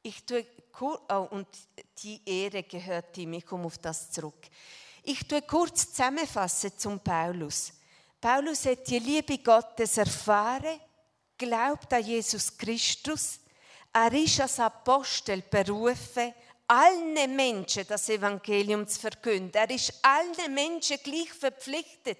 Ich 0.02 0.26
tue 0.26 0.44
oh, 0.80 1.28
und 1.30 1.48
die 2.02 2.20
Ehre 2.26 2.62
gehört 2.62 3.16
ihm, 3.16 3.32
ich 3.32 3.46
komme 3.46 3.64
auf 3.64 3.78
das 3.78 4.10
zurück. 4.10 4.48
Ich 5.02 5.26
tue 5.26 5.40
kurz 5.40 5.92
zusammenfassen 5.92 6.76
zum 6.76 7.00
Paulus. 7.00 7.72
Paulus 8.26 8.66
hat 8.66 8.88
die 8.88 8.98
Liebe 8.98 9.38
Gottes 9.38 9.98
erfahren, 9.98 10.80
glaubt 11.38 11.92
an 11.92 12.04
Jesus 12.04 12.58
Christus. 12.58 13.38
Er 13.92 14.12
ist 14.12 14.40
als 14.40 14.58
Apostel 14.58 15.42
berufen, 15.42 16.34
allen 16.66 17.36
Menschen 17.36 17.86
das 17.86 18.08
Evangelium 18.08 18.84
zu 18.88 18.98
verkünden. 18.98 19.54
Er 19.54 19.70
ist 19.70 19.94
allen 20.02 20.52
Menschen 20.52 20.98
gleich 21.04 21.32
verpflichtet, 21.34 22.18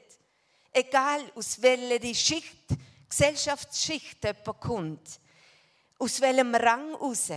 egal 0.72 1.22
aus 1.34 1.60
welcher 1.60 2.14
Schicht, 2.14 2.68
Gesellschaftsschicht 3.08 4.22
jemand 4.22 4.60
kommt, 4.60 5.20
aus 5.98 6.20
welchem 6.20 6.54
Rang 6.54 6.94
raus. 6.94 7.32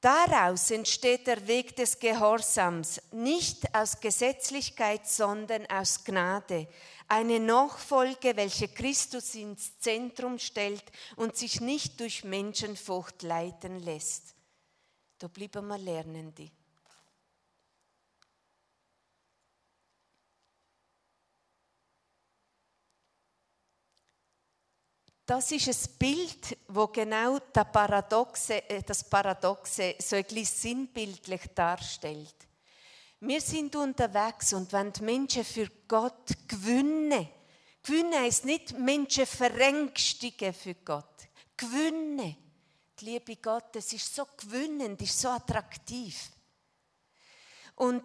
Daraus 0.00 0.70
entsteht 0.72 1.26
der 1.26 1.46
Weg 1.46 1.76
des 1.76 1.98
Gehorsams, 1.98 3.00
nicht 3.12 3.72
aus 3.72 4.00
Gesetzlichkeit, 4.00 5.06
sondern 5.08 5.64
aus 5.66 6.04
Gnade. 6.04 6.68
Eine 7.08 7.38
Nachfolge, 7.38 8.36
welche 8.36 8.68
Christus 8.68 9.34
ins 9.36 9.78
Zentrum 9.78 10.38
stellt 10.38 10.84
und 11.14 11.36
sich 11.36 11.60
nicht 11.60 12.00
durch 12.00 12.24
Menschenfurcht 12.24 13.22
leiten 13.22 13.78
lässt. 13.78 14.34
Da 15.18 15.28
bleiben 15.28 15.66
wir 15.68 15.78
Lernende. 15.78 16.50
Das 25.26 25.50
ist 25.50 25.66
ein 25.66 25.98
Bild, 25.98 26.56
wo 26.68 26.86
genau 26.86 27.40
das 27.52 27.66
Paradoxe, 27.72 28.68
äh, 28.70 28.80
das 28.82 29.02
Paradoxe 29.02 29.96
so 29.98 30.14
ein 30.14 30.22
bisschen 30.22 30.44
sinnbildlich 30.44 31.42
darstellt. 31.52 32.45
Wir 33.20 33.40
sind 33.40 33.74
unterwegs 33.76 34.52
und 34.52 34.70
wenn 34.72 34.92
die 34.92 35.02
Menschen 35.02 35.44
für 35.44 35.68
Gott 35.88 36.32
gewinnen, 36.46 37.28
gewinnen 37.82 38.20
heisst 38.20 38.44
nicht 38.44 38.78
Menschen 38.78 39.24
verängstigen 39.24 40.52
für 40.52 40.74
Gott, 40.74 41.28
gewinnen. 41.56 42.36
Die 43.00 43.04
Liebe 43.04 43.36
Gottes 43.36 43.92
ist 43.92 44.14
so 44.14 44.26
gewinnend, 44.36 45.00
ist 45.00 45.18
so 45.18 45.28
attraktiv. 45.28 46.30
Und 47.76 48.04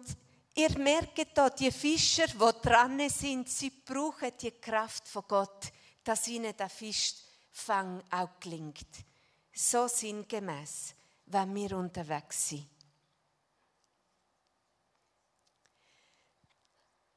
ihr 0.54 0.78
merkt 0.78 1.36
da, 1.36 1.50
die 1.50 1.70
Fischer, 1.70 2.26
die 2.26 2.62
dran 2.62 3.08
sind, 3.10 3.48
sie 3.48 3.70
brauchen 3.70 4.32
die 4.40 4.50
Kraft 4.52 5.08
von 5.08 5.24
Gott, 5.28 5.72
dass 6.04 6.28
ihnen 6.28 6.56
der 6.56 6.68
Fischfang 6.68 8.02
auch 8.10 8.40
gelingt. 8.40 8.86
So 9.52 9.86
sinngemäß, 9.88 10.94
wenn 11.26 11.54
wir 11.54 11.76
unterwegs 11.76 12.48
sind. 12.48 12.81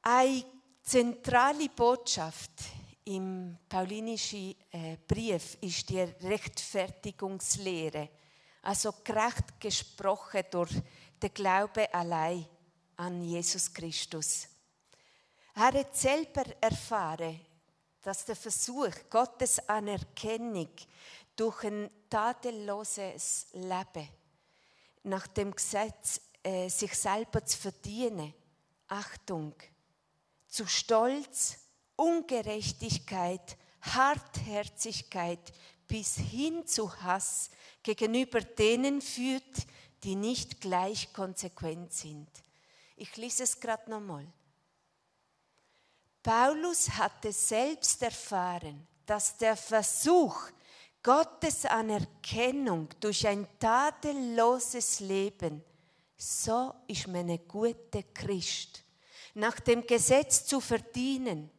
Eine 0.08 0.44
zentrale 0.84 1.68
Botschaft 1.68 2.52
im 3.06 3.58
paulinischen 3.68 4.54
äh, 4.70 4.98
Brief 5.04 5.58
ist 5.60 5.90
die 5.90 5.98
Rechtfertigungslehre, 5.98 8.10
also 8.62 8.94
gerecht 9.02 9.58
gesprochen 9.58 10.44
durch 10.48 10.70
den 11.20 11.34
Glaube 11.34 11.92
allein 11.92 12.46
an 12.98 13.20
Jesus 13.20 13.74
Christus. 13.74 14.46
Er 15.56 15.72
hat 15.72 15.96
selber 15.96 16.44
erfahren, 16.60 17.40
dass 18.00 18.26
der 18.26 18.36
Versuch, 18.36 18.92
Gottes 19.10 19.68
Anerkennung 19.68 20.70
durch 21.34 21.64
ein 21.64 21.90
tadelloses 22.08 23.48
Leben 23.54 24.08
nach 25.02 25.26
dem 25.26 25.50
Gesetz 25.50 26.20
äh, 26.44 26.68
sich 26.68 26.94
selber 26.94 27.44
zu 27.44 27.58
verdienen, 27.58 28.32
Achtung, 28.86 29.52
zu 30.56 30.66
Stolz, 30.66 31.58
Ungerechtigkeit, 31.96 33.58
Hartherzigkeit 33.82 35.52
bis 35.86 36.16
hin 36.16 36.66
zu 36.66 36.90
Hass 37.02 37.50
gegenüber 37.82 38.40
denen 38.40 39.02
führt, 39.02 39.66
die 40.02 40.14
nicht 40.14 40.62
gleich 40.62 41.12
konsequent 41.12 41.92
sind. 41.92 42.26
Ich 42.96 43.14
lese 43.18 43.42
es 43.42 43.60
gerade 43.60 43.90
nochmal. 43.90 44.26
Paulus 46.22 46.88
hatte 46.88 47.32
selbst 47.32 48.02
erfahren, 48.02 48.86
dass 49.04 49.36
der 49.36 49.56
Versuch, 49.58 50.48
Gottes 51.02 51.66
Anerkennung 51.66 52.88
durch 52.98 53.26
ein 53.28 53.46
tadelloses 53.58 55.00
Leben, 55.00 55.62
so 56.16 56.72
ist 56.88 57.06
man 57.08 57.28
ein 57.28 57.46
guter 57.46 58.02
Christ, 58.14 58.85
nach 59.36 59.60
dem 59.60 59.86
Gesetz 59.86 60.46
zu 60.46 60.60
verdienen, 60.60 61.50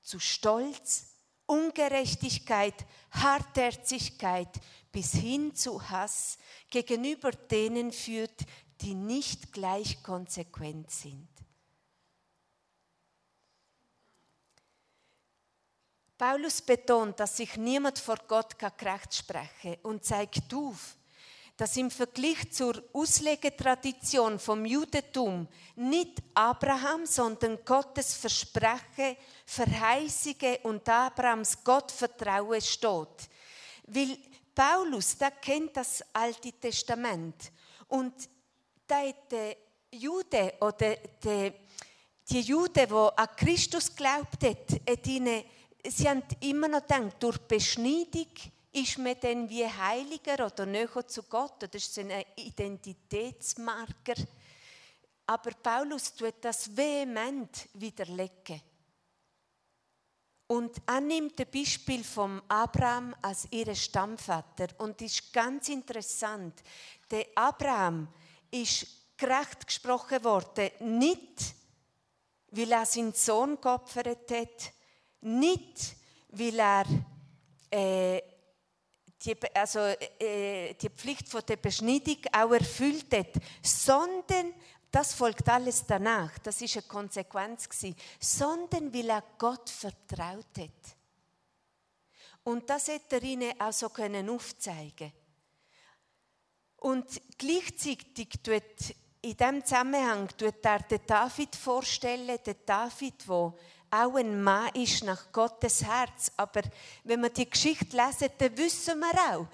zu 0.00 0.18
Stolz, 0.18 1.08
Ungerechtigkeit, 1.46 2.74
Hartherzigkeit 3.10 4.48
bis 4.90 5.12
hin 5.12 5.54
zu 5.54 5.90
Hass 5.90 6.38
gegenüber 6.70 7.30
denen 7.30 7.92
führt, 7.92 8.40
die 8.80 8.94
nicht 8.94 9.52
gleich 9.52 10.02
konsequent 10.02 10.90
sind. 10.90 11.28
Paulus 16.16 16.62
betont, 16.62 17.20
dass 17.20 17.36
sich 17.36 17.56
niemand 17.56 17.98
vor 17.98 18.18
Gott 18.28 18.58
gerecht 18.58 19.14
spreche 19.14 19.78
und 19.82 20.04
zeigt 20.04 20.54
auf, 20.54 20.96
dass 21.60 21.76
im 21.76 21.90
Vergleich 21.90 22.50
zur 22.52 22.82
Auslegetradition 22.94 24.38
vom 24.38 24.64
Judentum 24.64 25.46
nicht 25.76 26.22
Abraham, 26.32 27.04
sondern 27.04 27.58
Gottes 27.66 28.14
Versprechen, 28.14 29.14
Verheißige 29.44 30.60
und 30.62 30.88
Abrahams 30.88 31.62
Gottvertrauen 31.62 32.62
steht. 32.62 33.28
Weil 33.88 34.16
Paulus, 34.54 35.18
der 35.18 35.32
kennt 35.32 35.76
das 35.76 36.02
Alte 36.14 36.50
Testament 36.52 37.52
und 37.88 38.14
der, 38.88 39.12
der 39.30 39.56
Jude 39.90 40.54
oder 40.62 40.96
der, 41.22 41.52
die 42.30 42.40
Juden, 42.40 42.88
die 42.88 42.94
an 42.94 43.28
Christus 43.36 43.94
glaubt 43.94 44.42
hat, 44.44 44.80
hat 44.88 45.06
ihnen 45.06 45.44
sie 45.86 46.08
haben 46.08 46.22
immer 46.40 46.68
noch 46.68 46.80
gedacht, 46.86 47.16
durch 47.20 47.38
Beschneidung 47.38 48.28
ist 48.72 48.98
man 48.98 49.16
dann 49.20 49.48
wie 49.48 49.66
heiliger 49.66 50.46
oder 50.46 50.66
näher 50.66 51.06
zu 51.06 51.22
Gott. 51.24 51.62
Das 51.62 51.82
ist 51.82 51.98
ein 51.98 52.12
Identitätsmarker. 52.36 54.14
Aber 55.26 55.50
Paulus 55.62 56.14
tut 56.14 56.34
das 56.40 56.76
vehement 56.76 57.68
widerlegen. 57.74 58.60
Und 60.46 60.82
er 60.86 61.00
nimmt 61.00 61.40
ein 61.40 61.50
Beispiel 61.52 62.02
von 62.02 62.42
Abraham 62.48 63.14
als 63.22 63.46
ihren 63.52 63.76
Stammvater. 63.76 64.66
Und 64.78 65.00
das 65.00 65.12
ist 65.12 65.32
ganz 65.32 65.68
interessant. 65.68 66.60
Der 67.10 67.26
Abraham 67.36 68.08
ist 68.50 68.86
gerecht 69.16 69.66
gesprochen 69.66 70.24
worden, 70.24 70.70
nicht 70.80 71.54
weil 72.50 72.72
er 72.72 72.86
seinen 72.86 73.12
Sohn 73.12 73.60
geopfert 73.60 74.30
hat, 74.30 74.72
nicht, 75.20 75.94
weil 76.30 76.58
er 76.58 76.84
äh, 77.70 78.20
die, 79.24 79.36
also, 79.54 79.80
äh, 79.80 80.74
die 80.74 80.88
Pflicht 80.90 81.28
von 81.28 81.42
der 81.46 81.56
Beschneidung 81.56 82.18
auch 82.32 82.52
erfüllt 82.52 83.12
hat, 83.12 83.32
sondern 83.62 84.54
das 84.90 85.14
folgt 85.14 85.48
alles 85.48 85.84
danach, 85.86 86.38
das 86.38 86.60
ist 86.62 86.76
eine 86.76 86.86
Konsequenz 86.86 87.68
gewesen, 87.68 87.94
sondern 88.18 88.92
weil 88.92 89.10
er 89.10 89.22
Gott 89.38 89.70
vertraut 89.70 90.58
hat. 90.58 90.96
Und 92.42 92.68
das 92.68 92.88
hätte 92.88 93.16
er 93.16 93.22
ihnen 93.22 93.60
auch 93.60 93.72
so 93.72 93.90
können 93.90 94.28
aufzeigen. 94.30 95.12
Und 96.76 97.20
gleichzeitig 97.36 98.30
tut 98.42 98.62
in 99.22 99.36
diesem 99.36 99.64
Zusammenhang 99.64 100.28
tut 100.28 100.64
er 100.64 100.78
den 100.80 101.00
David 101.06 101.54
vorstellen, 101.54 102.38
den 102.44 102.56
David, 102.64 103.28
der 103.28 103.54
auch 103.90 104.14
ein 104.14 104.42
Mann 104.42 104.74
ist 104.74 105.04
nach 105.04 105.32
Gottes 105.32 105.82
Herz. 105.84 106.30
Aber 106.36 106.62
wenn 107.04 107.20
wir 107.20 107.30
die 107.30 107.48
Geschichte 107.48 107.96
lesen, 107.96 108.28
dann 108.38 108.56
wissen 108.56 108.98
wir 109.00 109.36
auch, 109.36 109.46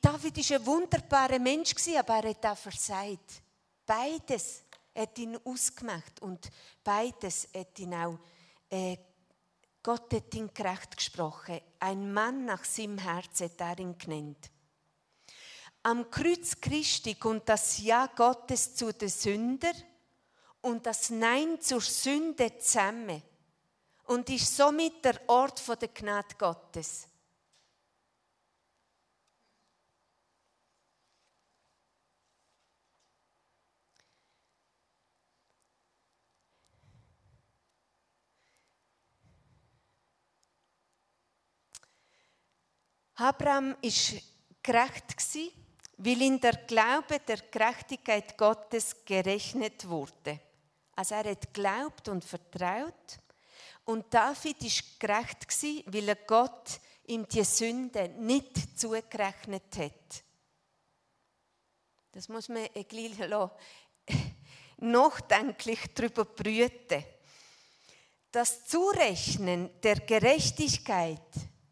David 0.00 0.36
war 0.36 0.56
ein 0.56 0.66
wunderbarer 0.66 1.38
Mensch, 1.38 1.74
aber 1.96 2.14
er 2.14 2.30
hat 2.30 2.46
auch 2.46 2.56
versagt. 2.56 3.42
Beides 3.86 4.62
hat 4.94 5.18
ihn 5.18 5.38
ausgemacht 5.44 6.22
und 6.22 6.50
beides 6.82 7.48
hat 7.54 7.78
ihn 7.78 7.94
auch, 7.94 8.18
äh, 8.70 8.96
Gott 9.82 10.12
hat 10.14 10.34
ihn 10.34 10.52
gerecht 10.54 10.96
gesprochen. 10.96 11.60
Ein 11.80 12.12
Mann 12.12 12.46
nach 12.46 12.64
seinem 12.64 12.98
Herz 12.98 13.40
hat 13.40 13.60
er 13.60 13.78
ihn 13.78 13.98
genannt. 13.98 14.50
Am 15.82 16.10
Kreuz 16.10 16.58
Christi 16.58 17.16
kommt 17.16 17.46
das 17.46 17.78
Ja 17.78 18.06
Gottes 18.06 18.74
zu 18.74 18.92
den 18.92 19.10
Sünder 19.10 19.72
und 20.62 20.86
das 20.86 21.10
Nein 21.10 21.60
zur 21.60 21.82
Sünde 21.82 22.56
zusammen 22.56 23.22
und 24.04 24.28
ist 24.30 24.56
somit 24.56 25.04
der 25.04 25.20
Ort 25.28 25.62
der 25.80 25.88
Gnade 25.88 26.34
Gottes. 26.38 27.08
Abraham 43.16 43.76
ist 43.80 44.14
gerecht 44.62 45.14
weil 45.98 46.20
in 46.22 46.40
der 46.40 46.52
Glaube 46.66 47.20
der 47.20 47.38
Gerechtigkeit 47.50 48.36
Gottes 48.36 49.04
gerechnet 49.04 49.88
wurde. 49.88 50.40
Also 50.96 51.14
er 51.14 51.30
hat 51.30 51.54
glaubt 51.54 52.08
und 52.08 52.24
vertraut 52.24 53.20
und 53.84 54.12
David 54.12 54.62
ist 54.62 54.98
gerecht 54.98 55.46
weil 55.86 56.08
er 56.08 56.16
Gott 56.16 56.80
ihm 57.06 57.26
die 57.28 57.44
Sünde 57.44 58.08
nicht 58.18 58.78
zugerechnet 58.78 59.76
hat. 59.76 60.24
Das 62.12 62.28
muss 62.28 62.48
man 62.48 62.68
ein 62.74 62.84
bisschen 62.84 63.50
nachdenklich 64.78 65.80
darüber 65.94 66.24
brüten. 66.24 67.04
Das 68.30 68.66
Zurechnen 68.66 69.70
der 69.82 69.96
Gerechtigkeit 69.96 71.20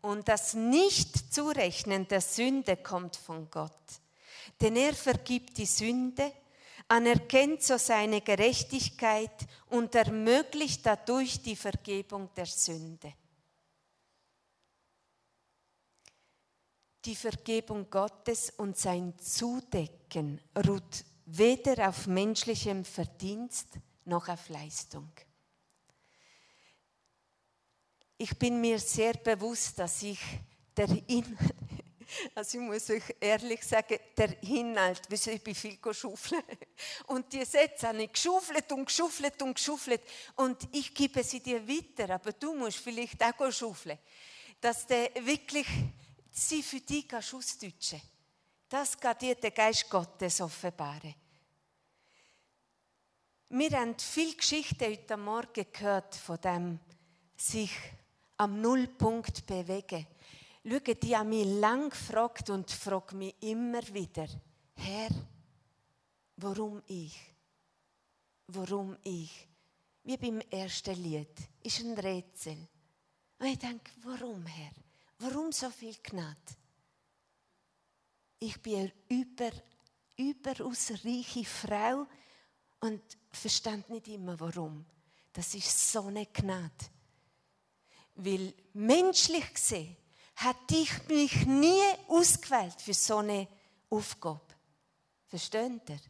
und 0.00 0.28
das 0.28 0.54
Nicht-Zurechnen 0.54 2.06
der 2.08 2.20
Sünde 2.20 2.76
kommt 2.76 3.16
von 3.16 3.50
Gott. 3.50 3.70
Denn 4.60 4.76
er 4.76 4.94
vergibt 4.94 5.56
die 5.56 5.66
Sünde 5.66 6.32
anerkennt 6.88 7.62
so 7.62 7.78
seine 7.78 8.20
Gerechtigkeit 8.20 9.46
und 9.70 9.94
ermöglicht 9.94 10.84
dadurch 10.84 11.42
die 11.42 11.56
Vergebung 11.56 12.30
der 12.34 12.46
Sünde. 12.46 13.14
Die 17.04 17.16
Vergebung 17.16 17.90
Gottes 17.90 18.50
und 18.50 18.78
sein 18.78 19.18
Zudecken 19.18 20.40
ruht 20.66 21.04
weder 21.26 21.88
auf 21.88 22.06
menschlichem 22.06 22.84
Verdienst 22.84 23.68
noch 24.04 24.28
auf 24.28 24.48
Leistung. 24.48 25.10
Ich 28.18 28.38
bin 28.38 28.60
mir 28.60 28.78
sehr 28.78 29.14
bewusst, 29.14 29.80
dass 29.80 30.02
ich 30.02 30.20
der 30.76 30.88
Inhalt, 31.08 31.54
also 32.34 32.58
ich 32.58 32.64
muss 32.64 32.90
euch 32.90 33.02
ehrlich 33.20 33.62
sagen, 33.64 33.98
der 34.16 34.42
Inhalt, 34.42 35.02
ich 35.10 35.42
bin 35.42 35.54
viel 35.54 35.78
geschufelt. 35.78 36.44
Und 37.06 37.32
die 37.32 37.44
Sätze 37.44 37.88
habe 37.88 38.02
ich 38.04 38.12
geschufelt 38.12 38.70
und 38.72 38.86
geschufelt 38.86 39.40
und 39.42 39.54
geschufelt. 39.54 40.02
Und 40.36 40.68
ich 40.72 40.94
gebe 40.94 41.22
sie 41.22 41.40
dir 41.40 41.66
weiter, 41.66 42.14
aber 42.14 42.32
du 42.32 42.54
musst 42.54 42.78
vielleicht 42.78 43.22
auch 43.22 43.50
schuffeln. 43.50 43.98
Dass 44.60 44.86
du 44.86 44.94
wirklich 45.24 45.66
sie 46.30 46.62
für 46.62 46.80
dich 46.80 47.12
ausdeutschen 47.14 48.00
Das 48.68 48.98
geht 48.98 49.22
dir 49.22 49.34
der 49.34 49.50
Geist 49.50 49.88
Gottes 49.90 50.40
offenbaren. 50.40 51.14
Wir 53.50 53.70
haben 53.72 53.98
viele 53.98 54.34
Geschichten 54.34 54.84
heute 54.84 55.16
Morgen 55.18 55.66
gehört 55.70 56.14
von 56.14 56.40
dem 56.40 56.80
sich 57.36 57.70
am 58.38 58.60
Nullpunkt 58.60 59.44
bewegen. 59.46 60.06
Schau, 60.64 60.78
die 60.78 61.16
haben 61.16 61.30
mich 61.30 61.44
lang 61.44 61.90
gefragt 61.90 62.50
und 62.50 62.70
frage 62.70 63.16
mich 63.16 63.34
immer 63.40 63.82
wieder, 63.92 64.28
Herr, 64.74 65.10
warum 66.36 66.80
ich? 66.86 67.18
Warum 68.46 68.96
ich? 69.02 69.48
Wie 70.04 70.16
beim 70.16 70.40
ersten 70.40 71.02
Lied, 71.02 71.36
ist 71.62 71.80
ein 71.80 71.98
Rätsel. 71.98 72.68
Und 73.38 73.46
ich 73.46 73.58
denke, 73.58 73.90
warum, 74.04 74.46
Herr? 74.46 74.72
Warum 75.18 75.50
so 75.50 75.68
viel 75.70 75.96
Gnade? 76.00 76.36
Ich 78.38 78.60
bin 78.60 78.80
eine 78.80 78.92
über, 79.08 79.50
überaus 80.16 80.92
reiche 81.04 81.44
Frau 81.44 82.06
und 82.80 83.02
verstand 83.30 83.90
nicht 83.90 84.08
immer, 84.08 84.38
warum. 84.38 84.84
Das 85.32 85.54
ist 85.54 85.92
so 85.92 86.02
eine 86.02 86.26
Gnade. 86.26 86.70
Weil 88.14 88.54
menschlich 88.74 89.54
gesehen 89.54 89.96
hätte 90.34 90.76
ich 90.76 91.08
mich 91.08 91.46
nie 91.46 91.82
ausgewählt 92.08 92.80
für 92.80 92.94
so 92.94 93.18
eine 93.18 93.48
Aufgabe. 93.90 94.40
Versteht 95.28 95.88
ihr? 95.88 96.00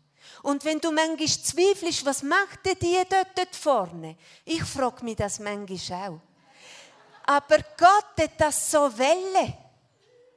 Und 0.43 0.65
wenn 0.65 0.81
du 0.81 0.91
manchmal 0.91 1.29
zweifelst, 1.29 2.05
was 2.05 2.23
macht 2.23 2.65
denn 2.65 2.77
die 2.81 3.03
dort, 3.09 3.37
dort 3.37 3.55
vorne? 3.55 4.17
Ich 4.45 4.63
frage 4.63 5.05
mich 5.05 5.17
das 5.17 5.39
manchmal 5.39 6.11
auch. 6.11 6.21
Aber 7.25 7.59
Gott 7.77 8.21
hat 8.21 8.41
das 8.41 8.71
so 8.71 8.91
welle. 8.99 9.59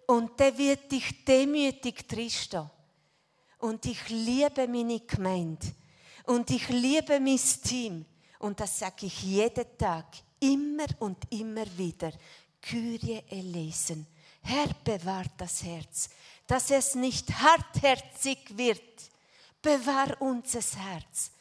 Und 0.07 0.39
der 0.39 0.55
wird 0.57 0.91
dich 0.91 1.25
demütig 1.25 2.07
drinstehen. 2.07 2.69
Und 3.59 3.85
ich 3.85 4.07
liebe 4.09 4.67
meine 4.67 4.99
Gemeinde. 4.99 5.65
Und 6.25 6.49
ich 6.51 6.67
liebe 6.69 7.19
mein 7.19 7.39
Team. 7.63 8.05
Und 8.39 8.59
das 8.59 8.79
sage 8.79 9.07
ich 9.07 9.23
jeden 9.23 9.77
Tag, 9.77 10.05
immer 10.39 10.85
und 10.99 11.17
immer 11.31 11.65
wieder. 11.77 12.11
Kyrie 12.67 13.23
elesen. 13.29 14.07
Herr, 14.41 14.69
bewahrt 14.83 15.31
das 15.37 15.63
Herz, 15.63 16.09
dass 16.47 16.71
es 16.71 16.95
nicht 16.95 17.29
hartherzig 17.31 18.39
wird. 18.57 18.81
Bewahr 19.61 20.19
unser 20.19 20.59
Herz. 20.59 21.31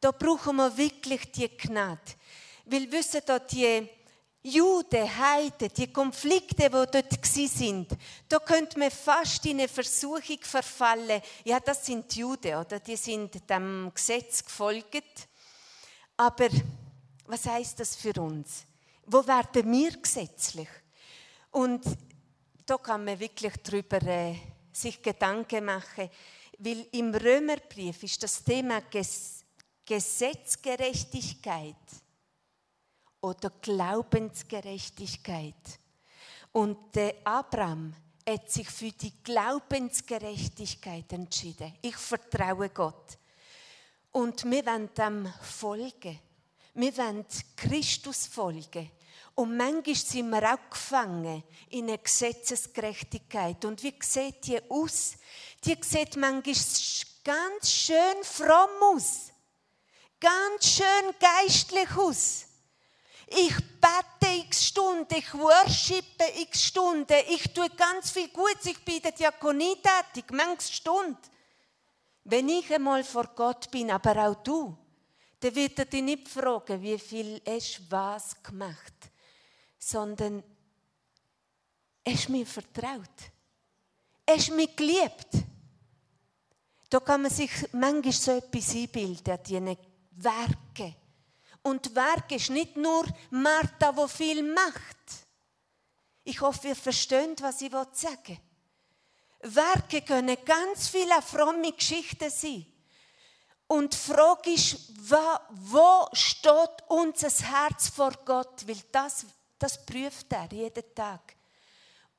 Da 0.00 0.10
brauchen 0.10 0.56
wir 0.56 0.76
wirklich 0.76 1.30
die 1.32 1.48
Gnade. 1.48 2.00
Weil 2.64 2.90
wissen 2.90 3.22
da 3.24 3.38
die 3.38 3.88
Juden, 4.44 5.18
Heiden, 5.18 5.68
die 5.76 5.92
Konflikte, 5.92 6.68
die 6.68 6.68
dort 6.68 7.24
sind, 7.24 7.88
da 8.28 8.40
könnte 8.40 8.78
man 8.78 8.90
fast 8.90 9.46
in 9.46 9.60
eine 9.60 9.68
Versuchung 9.68 10.38
verfallen. 10.40 11.22
Ja, 11.44 11.60
das 11.60 11.86
sind 11.86 12.12
Juden, 12.16 12.56
oder? 12.56 12.80
Die 12.80 12.96
sind 12.96 13.48
dem 13.48 13.92
Gesetz 13.94 14.44
gefolgt. 14.44 15.28
Aber 16.16 16.48
was 17.26 17.46
heißt 17.46 17.78
das 17.78 17.94
für 17.94 18.20
uns? 18.20 18.64
Wo 19.12 19.26
werden 19.26 19.70
wir 19.70 20.00
gesetzlich? 20.00 20.68
Und 21.50 21.84
da 22.64 22.78
kann 22.78 23.04
man 23.04 23.20
wirklich 23.20 23.52
darüber 23.62 24.00
äh, 24.04 24.36
sich 24.72 25.02
Gedanken 25.02 25.66
machen, 25.66 26.08
weil 26.58 26.86
im 26.92 27.14
Römerbrief 27.14 28.02
ist 28.04 28.22
das 28.22 28.42
Thema 28.42 28.80
Ges 28.80 29.44
Gesetzgerechtigkeit 29.84 31.76
oder 33.20 33.50
Glaubensgerechtigkeit. 33.60 35.78
Und 36.52 36.94
der 36.94 37.16
Abraham 37.24 37.94
hat 38.26 38.50
sich 38.50 38.70
für 38.70 38.92
die 38.92 39.12
Glaubensgerechtigkeit 39.22 41.12
entschieden. 41.12 41.74
Ich 41.82 41.96
vertraue 41.96 42.70
Gott. 42.70 43.18
Und 44.12 44.50
wir 44.50 44.64
wollen 44.64 44.88
dem 44.94 45.30
folgen. 45.42 46.18
Wir 46.72 46.96
wollen 46.96 47.26
Christus 47.56 48.26
folgen. 48.26 48.90
Und 49.34 49.56
manchmal 49.56 49.94
sind 49.94 50.30
wir 50.30 50.54
auch 50.54 50.70
gefangen 50.70 51.42
in 51.70 51.88
eine 51.88 51.98
Gesetzesgerechtigkeit. 51.98 53.64
Und 53.64 53.82
wie 53.82 53.94
sieht 54.00 54.46
die 54.46 54.60
aus? 54.70 55.14
Die 55.64 55.76
sieht 55.80 56.16
manchmal 56.16 56.54
ganz 57.24 57.70
schön 57.70 58.22
fromm 58.22 58.94
aus. 58.94 59.32
Ganz 60.20 60.66
schön 60.66 61.14
geistlich 61.18 61.90
aus. 61.96 62.46
Ich 63.26 63.56
bete 63.80 64.42
x 64.44 64.66
Stunden, 64.66 65.14
ich 65.16 65.32
worshipe 65.32 66.24
x 66.42 66.64
Stunden, 66.64 67.16
ich 67.30 67.52
tue 67.54 67.70
ganz 67.70 68.10
viel 68.10 68.28
Gutes, 68.28 68.66
ich 68.66 68.84
bin 68.84 69.00
der 69.00 69.12
Diakonie 69.12 69.76
tätig, 69.76 70.30
manche 70.32 70.70
Stunden. 70.70 71.16
Wenn 72.24 72.48
ich 72.50 72.72
einmal 72.72 73.02
vor 73.02 73.28
Gott 73.34 73.70
bin, 73.70 73.90
aber 73.90 74.28
auch 74.28 74.34
du, 74.42 74.76
dann 75.40 75.54
wird 75.54 75.78
er 75.78 75.86
dich 75.86 76.02
nicht 76.02 76.28
fragen, 76.28 76.82
wie 76.82 76.98
viel 76.98 77.40
hast 77.48 77.90
was 77.90 78.42
gemacht, 78.42 78.94
sondern 79.84 80.44
hast 82.06 82.28
mir 82.28 82.46
vertraut. 82.46 83.18
Hast 84.28 84.52
mich 84.52 84.76
geliebt. 84.76 85.28
Da 86.88 87.00
kann 87.00 87.22
man 87.22 87.30
sich 87.30 87.50
manchmal 87.72 88.12
so 88.12 88.32
etwas 88.32 88.74
einbilden, 88.74 89.38
diese 89.44 89.76
Werke. 90.12 90.94
Und 91.62 91.94
Werk 91.94 92.30
ist 92.32 92.50
nicht 92.50 92.76
nur 92.76 93.04
Martha, 93.30 93.96
wo 93.96 94.06
viel 94.06 94.42
macht. 94.42 94.98
Ich 96.24 96.40
hoffe, 96.40 96.68
ihr 96.68 96.76
versteht, 96.76 97.42
was 97.42 97.62
ich 97.62 97.72
sagen 97.72 98.38
will. 99.40 99.54
Werke 99.54 100.02
können 100.02 100.36
ganz 100.44 100.88
viele 100.88 101.20
fromme 101.22 101.72
Geschichten 101.72 102.30
sein. 102.30 102.66
Und 103.66 103.92
die 103.92 103.96
Frage 103.96 104.52
ist, 104.52 104.92
wo 105.50 106.08
steht 106.12 106.84
unser 106.88 107.30
Herz 107.30 107.88
vor 107.88 108.12
Gott? 108.24 108.68
Weil 108.68 108.80
das, 108.92 109.26
das 109.62 109.84
prüft 109.84 110.32
er 110.32 110.52
jeden 110.52 110.94
Tag. 110.94 111.36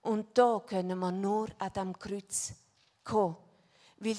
Und 0.02 0.38
da 0.38 0.60
können 0.66 1.00
wir 1.00 1.12
nur 1.12 1.50
an 1.60 1.74
dem 1.74 2.00
Kreuz 2.00 2.54
kommen. 3.04 3.36
Weil 3.98 4.18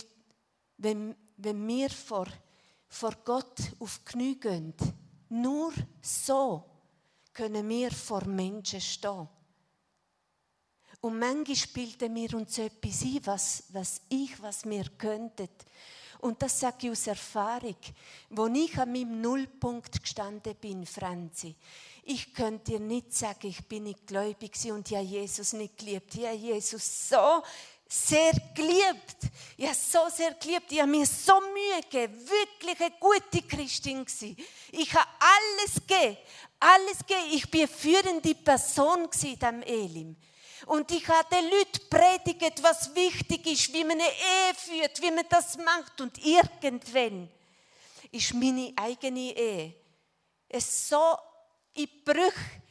wenn, 0.76 1.16
wenn 1.36 1.66
wir 1.66 1.90
vor, 1.90 2.26
vor 2.86 3.12
Gott 3.24 3.58
auf 3.78 4.04
Knie 4.04 4.38
gehen, 4.38 4.74
nur 5.30 5.72
so 6.02 6.64
können 7.32 7.68
wir 7.68 7.90
vor 7.90 8.24
Menschen 8.26 8.80
stehen. 8.80 9.28
Und 11.00 11.18
manchmal 11.18 11.72
bilden 11.72 12.14
wir 12.14 12.34
uns 12.34 12.58
etwas 12.58 13.02
ein, 13.02 13.20
was, 13.24 13.64
was 13.70 14.00
ich, 14.08 14.40
was 14.40 14.64
wir 14.64 14.84
könnten. 14.96 15.48
Und 16.24 16.40
das 16.40 16.58
sage 16.58 16.86
ich 16.86 16.90
aus 16.90 17.06
Erfahrung. 17.06 17.76
Wo 18.30 18.46
ich 18.46 18.78
an 18.78 18.90
meinem 18.90 19.20
Nullpunkt 19.20 20.02
gestanden 20.02 20.54
bin, 20.54 20.86
Franzi, 20.86 21.54
ich 22.02 22.32
könnte 22.32 22.72
dir 22.72 22.80
nicht 22.80 23.12
sagen, 23.12 23.46
ich 23.46 23.62
bin 23.68 23.82
nicht 23.82 24.06
gläubig 24.06 24.52
und 24.72 24.88
ja 24.88 25.02
Jesus 25.02 25.52
nicht 25.52 25.76
geliebt. 25.76 26.14
Ja 26.14 26.32
Jesus 26.32 27.10
so 27.10 27.42
sehr 27.86 28.32
geliebt. 28.54 29.18
Ich 29.58 29.66
habe 29.66 29.76
so 29.76 29.98
sehr 30.08 30.32
geliebt. 30.32 30.72
Ich 30.72 30.80
habe 30.80 30.90
mir 30.90 31.04
so 31.04 31.38
Mühe 31.40 31.82
gegeben. 31.82 32.18
Wirklich 32.18 32.80
eine 32.80 32.94
gute 32.98 33.46
Christin 33.46 34.02
gewesen. 34.06 34.34
Ich 34.72 34.94
habe 34.94 35.06
alles 35.20 35.74
gegeben. 35.86 36.16
Alles 36.58 36.98
gegeben. 37.06 37.34
Ich 37.34 37.50
bin 37.50 37.60
eine 37.60 37.68
führende 37.68 38.34
Person 38.34 39.04
in 39.04 39.10
diesem 39.10 39.62
Elim. 39.62 40.16
Und 40.66 40.90
ich 40.90 41.06
habe 41.08 41.28
den 41.34 41.50
Leuten 41.50 41.88
predigt, 41.90 42.62
was 42.62 42.94
wichtig 42.94 43.46
ist, 43.46 43.72
wie 43.72 43.84
man 43.84 43.92
eine 43.92 44.02
Ehe 44.02 44.54
führt, 44.56 45.00
wie 45.02 45.10
man 45.10 45.26
das 45.28 45.56
macht. 45.58 46.00
Und 46.00 46.24
irgendwann 46.24 47.28
ist 48.10 48.34
meine 48.34 48.72
eigene 48.76 49.36
Ehe 49.36 49.74
es 50.54 50.88
so 50.88 51.18
in 51.74 51.88
Brüche. 52.04 52.62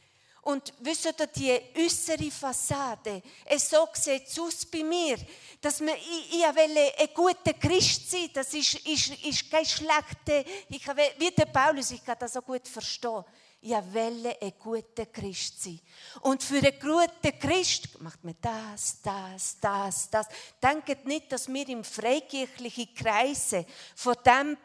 Und 0.42 0.74
wisst 0.80 1.06
ihr, 1.06 1.26
die 1.26 1.58
äußere 1.74 2.30
Fassade, 2.30 3.22
es 3.46 3.70
so 3.70 3.88
sieht 3.94 4.26
es 4.26 4.38
aus 4.38 4.66
bei 4.66 4.84
mir, 4.84 5.16
dass 5.58 5.80
man, 5.80 5.94
ich, 5.94 6.34
ich 6.34 6.42
will 6.42 6.92
ein 6.98 7.14
guter 7.14 7.54
Christ 7.54 8.10
sein, 8.10 8.28
das 8.34 8.52
ist, 8.52 8.74
ist, 8.86 9.24
ist 9.24 9.50
kein 9.50 9.64
schlechter, 9.64 10.44
ich 10.68 10.86
will, 10.86 11.12
wie 11.16 11.30
der 11.30 11.46
Paulus, 11.46 11.92
ich 11.92 12.04
kann 12.04 12.18
das 12.18 12.34
so 12.34 12.42
gut 12.42 12.68
verstehen. 12.68 13.24
Ja 13.64 13.82
welle 13.92 14.40
ein 14.40 14.52
guter 14.58 15.06
Christ 15.06 15.62
sein. 15.62 15.80
Und 16.20 16.42
für 16.42 16.58
einen 16.58 16.78
guten 16.78 17.38
Christ 17.38 18.00
macht 18.00 18.22
man 18.22 18.36
das, 18.40 19.00
das, 19.02 19.58
das, 19.60 20.10
das. 20.10 20.26
Denkt 20.62 21.06
nicht, 21.06 21.32
dass 21.32 21.48
wir 21.48 21.68
im 21.68 21.82
freikirchlichen 21.82 22.94
Kreise 22.94 23.66
von 23.96 24.16
dem 24.24 24.56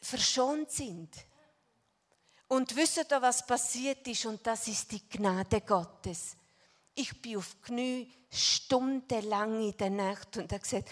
verschont 0.00 0.70
sind. 0.70 1.10
Und 2.48 2.76
wisst 2.76 2.98
ihr, 2.98 3.22
was 3.22 3.44
passiert 3.44 4.06
ist? 4.06 4.24
Und 4.24 4.46
das 4.46 4.68
ist 4.68 4.92
die 4.92 5.08
Gnade 5.08 5.60
Gottes. 5.62 6.36
Ich 6.94 7.20
bin 7.20 7.38
auf 7.38 7.60
Knie 7.60 8.10
stundenlang 8.30 9.60
in 9.60 9.76
der 9.76 9.90
Nacht 9.90 10.36
und 10.36 10.52
habe 10.52 10.62
gesagt, 10.62 10.88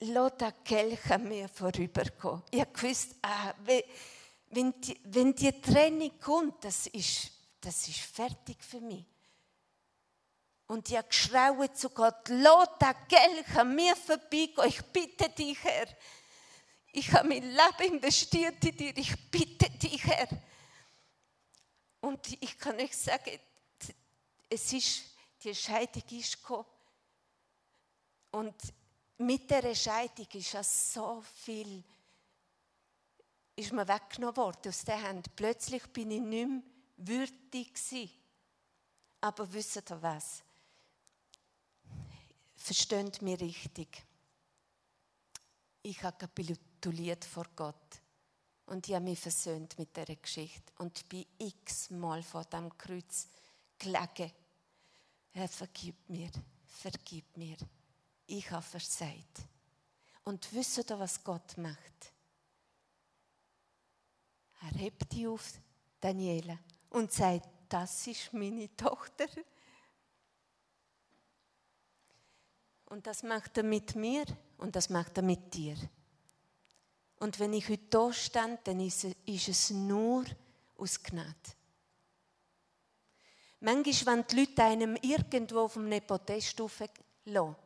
lass 0.00 0.36
den 0.36 0.52
Kelch 0.64 1.10
an 1.10 1.28
mir 1.28 1.48
vorübergehen. 1.48 2.42
Ich 2.50 2.72
gewusst, 2.72 3.14
ah, 3.22 3.54
wenn 4.52 4.78
die, 4.80 5.00
wenn 5.04 5.34
die 5.34 5.60
Trennung 5.60 6.18
kommt, 6.20 6.62
das 6.64 6.86
ist, 6.88 7.30
das 7.60 7.88
ist 7.88 8.00
fertig 8.00 8.62
für 8.62 8.80
mich. 8.80 9.04
Und 10.66 10.88
ich 10.90 10.96
habe 10.96 11.08
geschrauen 11.08 11.74
zu 11.74 11.90
Gott, 11.90 12.28
den 12.28 12.46
Kelch 13.08 13.56
an 13.56 13.74
mir 13.74 13.96
vorbeigehen. 13.96 14.68
Ich 14.68 14.82
bitte 14.82 15.28
dich, 15.30 15.62
Herr. 15.64 15.86
Ich 16.92 17.12
habe 17.12 17.28
mein 17.28 17.42
Leben 17.42 17.94
investiert 17.94 18.62
in 18.64 18.76
dir. 18.76 18.96
Ich 18.96 19.30
bitte 19.30 19.70
dich, 19.70 20.04
Herr. 20.04 20.28
Und 22.00 22.42
ich 22.42 22.58
kann 22.58 22.76
euch 22.78 22.96
sagen, 22.96 23.38
es 24.50 24.72
ist, 24.72 25.04
die 25.42 25.54
Scheidung 25.54 26.04
ist 26.10 26.42
gekommen. 26.42 26.66
Und 28.32 28.54
mit 29.18 29.50
der 29.50 29.74
Scheidung 29.74 30.26
ist 30.32 30.52
ja 30.52 30.62
so 30.62 31.22
viel 31.44 31.82
ist 33.56 33.72
mir 33.72 33.86
weggenommen 33.86 34.36
worden 34.36 34.68
aus 34.68 34.84
der 34.84 35.02
Hand. 35.02 35.34
Plötzlich 35.36 35.86
bin 35.88 36.10
ich 36.10 36.20
nicht 36.20 36.48
mehr 36.48 36.62
würdig 36.96 37.74
gewesen. 37.74 38.10
Aber 39.20 39.52
wisst 39.52 39.90
ihr 39.90 40.02
was? 40.02 40.42
Versteht 42.56 43.22
mich 43.22 43.40
richtig. 43.40 44.04
Ich 45.82 46.02
habe 46.02 46.16
kapituliert 46.16 47.24
vor 47.24 47.46
Gott. 47.54 47.76
Und 48.66 48.88
ich 48.88 48.94
habe 48.94 49.04
mich 49.04 49.18
versöhnt 49.18 49.78
mit 49.78 49.96
dieser 49.96 50.16
Geschichte. 50.16 50.72
Und 50.78 51.08
bin 51.08 51.26
x-mal 51.38 52.22
vor 52.22 52.44
dem 52.44 52.76
Kreuz 52.78 53.28
gelegen. 53.78 54.32
Herr, 55.30 55.48
vergib 55.48 56.08
mir, 56.08 56.30
vergib 56.64 57.36
mir. 57.36 57.56
Ich 58.26 58.50
habe 58.50 58.62
versagt. 58.62 59.42
Und 60.24 60.52
wisst 60.52 60.78
ihr, 60.78 60.98
was 60.98 61.22
Gott 61.22 61.58
macht? 61.58 62.11
Er 64.62 64.78
hebt 64.78 65.12
die 65.12 65.26
auf, 65.26 65.54
Daniela, 66.00 66.58
und 66.90 67.12
sagt, 67.12 67.48
das 67.68 68.06
ist 68.06 68.32
meine 68.32 68.74
Tochter. 68.76 69.26
Und 72.86 73.06
das 73.06 73.22
macht 73.22 73.56
er 73.56 73.64
mit 73.64 73.96
mir 73.96 74.24
und 74.58 74.76
das 74.76 74.90
macht 74.90 75.16
er 75.16 75.22
mit 75.22 75.52
dir. 75.54 75.76
Und 77.16 77.38
wenn 77.38 77.54
ich 77.54 77.68
heute 77.68 77.86
da 77.88 78.12
stand, 78.12 78.66
dann 78.66 78.80
ist 78.80 79.04
es 79.26 79.70
nur 79.70 80.24
aus 80.76 81.02
Gnade. 81.02 81.34
Manchmal 83.60 84.18
wenn 84.18 84.26
die 84.26 84.36
Leute 84.40 84.64
einem 84.64 84.96
irgendwo 84.96 85.60
auf 85.60 85.76
einem 85.76 86.04
Podest 86.04 86.58
lassen. 86.58 87.56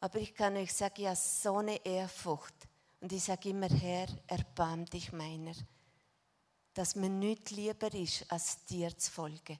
Aber 0.00 0.18
ich 0.20 0.32
kann 0.34 0.56
euch 0.56 0.72
sagen, 0.72 0.94
ich 0.98 1.06
habe 1.06 1.16
so 1.16 1.56
eine 1.56 1.84
Ehrfurcht. 1.84 2.54
Und 3.00 3.12
ich 3.12 3.24
sage 3.24 3.50
immer, 3.50 3.68
Herr, 3.68 4.06
erbarm 4.28 4.86
dich 4.86 5.12
meiner 5.12 5.54
dass 6.78 6.94
mir 6.94 7.08
nichts 7.08 7.50
lieber 7.50 7.92
ist, 7.92 8.30
als 8.30 8.64
dir 8.64 8.96
zu 8.96 9.10
folgen. 9.10 9.58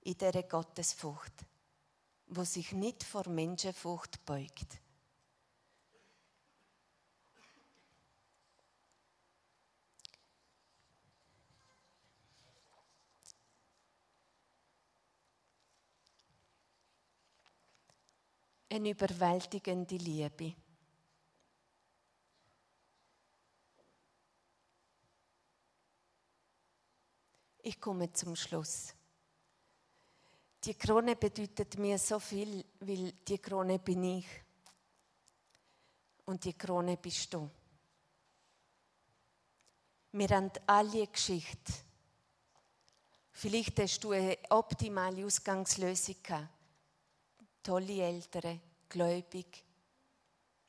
In 0.00 0.18
dieser 0.18 0.42
Gottesfurcht, 0.42 1.44
wo 2.26 2.42
sich 2.42 2.72
nicht 2.72 3.04
vor 3.04 3.28
Menschenfurcht 3.28 4.26
beugt. 4.26 4.80
Eine 18.68 18.90
überwältigende 18.90 19.94
Liebe. 19.94 20.56
Ich 27.72 27.80
komme 27.80 28.12
zum 28.12 28.36
Schluss. 28.36 28.92
Die 30.62 30.74
Krone 30.74 31.16
bedeutet 31.16 31.78
mir 31.78 31.98
so 31.98 32.18
viel, 32.18 32.62
weil 32.80 33.12
die 33.26 33.38
Krone 33.38 33.78
bin 33.78 34.04
ich. 34.18 34.26
Und 36.26 36.44
die 36.44 36.52
Krone 36.52 36.98
bist 36.98 37.32
du. 37.32 37.50
Wir 40.12 40.28
haben 40.28 40.50
alle 40.66 41.06
Geschichte. 41.06 41.72
Vielleicht 43.32 43.80
hast 43.80 44.04
du 44.04 44.10
eine 44.12 44.36
optimale 44.50 45.24
Ausgangslösung 45.24 46.16
gehabt. 46.22 46.48
Tolle 47.62 48.02
Eltern, 48.02 48.60
gläubig. 48.86 49.64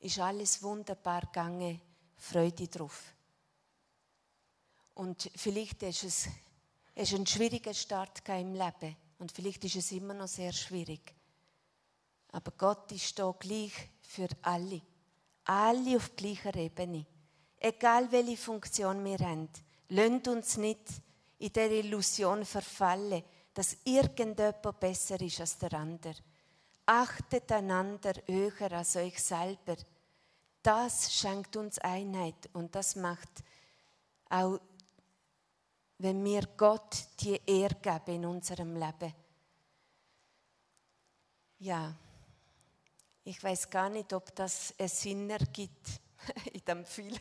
Ist 0.00 0.18
alles 0.20 0.62
wunderbar 0.62 1.20
gegangen. 1.20 1.82
Freude 2.16 2.66
drauf. 2.66 3.12
Und 4.94 5.30
vielleicht 5.36 5.82
du 5.82 6.04
es 6.04 6.28
es 6.94 7.10
ist 7.10 7.18
ein 7.18 7.26
schwieriger 7.26 7.74
Start 7.74 8.22
im 8.28 8.54
Leben 8.54 8.96
und 9.18 9.32
vielleicht 9.32 9.64
ist 9.64 9.76
es 9.76 9.92
immer 9.92 10.14
noch 10.14 10.28
sehr 10.28 10.52
schwierig. 10.52 11.14
Aber 12.32 12.52
Gott 12.52 12.90
ist 12.92 13.18
da 13.18 13.34
gleich 13.38 13.72
für 14.00 14.28
alle. 14.42 14.80
Alle 15.44 15.96
auf 15.96 16.14
gleicher 16.16 16.54
Ebene. 16.54 17.06
Egal 17.58 18.10
welche 18.10 18.36
Funktion 18.36 19.04
wir 19.04 19.18
haben, 19.18 19.48
lasst 19.88 20.28
uns 20.28 20.56
nicht 20.56 20.88
in 21.38 21.52
der 21.52 21.70
Illusion 21.70 22.44
verfallen, 22.44 23.24
dass 23.52 23.76
irgendjemand 23.84 24.80
besser 24.80 25.20
ist 25.20 25.40
als 25.40 25.58
der 25.58 25.72
andere. 25.74 26.14
Achtet 26.86 27.50
einander 27.52 28.14
höher 28.26 28.72
als 28.72 28.96
euch 28.96 29.22
selber. 29.22 29.76
Das 30.62 31.12
schenkt 31.12 31.56
uns 31.56 31.78
Einheit 31.78 32.48
und 32.52 32.74
das 32.74 32.96
macht 32.96 33.42
auch 34.28 34.58
wenn 35.98 36.24
wir 36.24 36.42
Gott 36.56 36.96
die 37.20 37.40
Ehre 37.46 37.76
geben 37.76 38.16
in 38.16 38.26
unserem 38.26 38.74
Leben. 38.76 39.14
Ja, 41.58 41.94
ich 43.24 43.42
weiß 43.42 43.70
gar 43.70 43.88
nicht, 43.88 44.12
ob 44.12 44.34
das 44.34 44.74
einen 44.78 44.88
Sinn 44.88 45.30
ergibt 45.30 46.00
in 46.52 46.64
dem 46.64 46.84
viele. 46.84 47.20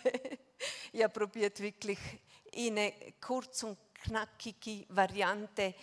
Ich 0.91 1.03
habe 1.03 1.13
probiert 1.13 1.59
wirklich 1.59 1.99
in 2.51 2.77
eine 2.77 2.93
kurz 3.21 3.63
und 3.63 3.77
knackige 3.93 4.85
Variante 4.89 5.75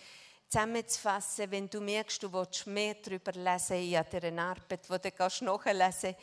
zusammenzufassen. 0.47 1.49
Wenn 1.49 1.69
du 1.69 1.81
merkst, 1.81 2.21
du 2.21 2.31
willst 2.31 2.67
mehr 2.67 2.95
darüber 2.95 3.31
lesen, 3.31 3.77
ich 3.77 3.95
habe 3.95 4.09
dir 4.09 4.27
eine 4.27 4.41
Arbeit, 4.43 4.87
die 4.87 4.99
du 4.99 5.11
kannst 5.11 5.41
nachlesen 5.41 6.15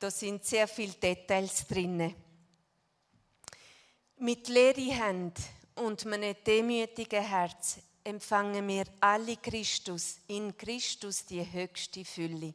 da 0.00 0.10
sind 0.10 0.42
sehr 0.46 0.66
viele 0.66 0.94
Details 0.94 1.66
drin. 1.66 2.14
Mit 4.16 4.48
leeren 4.48 4.90
Händen 4.90 5.42
und 5.76 6.06
einem 6.06 6.34
demütigen 6.46 7.22
Herz 7.22 7.78
empfangen 8.04 8.66
wir 8.66 8.84
alle 9.00 9.36
Christus, 9.36 10.18
in 10.26 10.56
Christus 10.56 11.24
die 11.26 11.50
höchste 11.50 12.04
Fülle. 12.04 12.54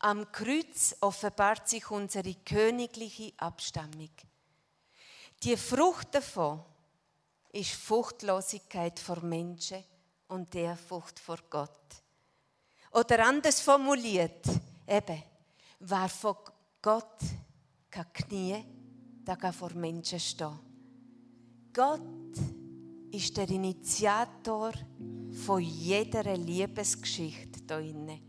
Am 0.00 0.30
Kreuz 0.32 0.96
offenbart 1.00 1.68
sich 1.68 1.90
unsere 1.90 2.34
königliche 2.34 3.32
Abstammung. 3.36 4.10
Die 5.42 5.56
Frucht 5.56 6.14
davon 6.14 6.62
ist 7.52 7.72
Fruchtlosigkeit 7.72 8.98
vor 8.98 9.20
Menschen 9.20 9.84
und 10.28 10.52
der 10.54 10.76
Frucht 10.76 11.18
vor 11.18 11.38
Gott. 11.48 11.70
Oder 12.92 13.26
anders 13.26 13.60
formuliert, 13.60 14.46
eben, 14.86 15.22
wer 15.80 16.08
vor 16.08 16.42
Gott 16.80 17.18
kann 17.90 18.12
Knie, 18.12 18.64
der 19.26 19.36
kann 19.36 19.52
vor 19.52 19.72
Menschen 19.74 20.20
stehen. 20.20 20.71
Gott 21.74 22.00
ist 23.12 23.34
der 23.34 23.48
Initiator 23.48 24.72
von 25.30 25.62
jeder 25.62 26.36
Liebesgeschichte 26.36 27.60
hier 27.66 27.90
inne. 27.90 28.20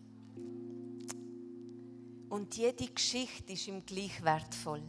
Und 2.30 2.56
jede 2.56 2.88
Geschichte 2.88 3.52
ist 3.52 3.68
ihm 3.68 3.86
gleich 3.86 4.24
wertvoll. 4.24 4.82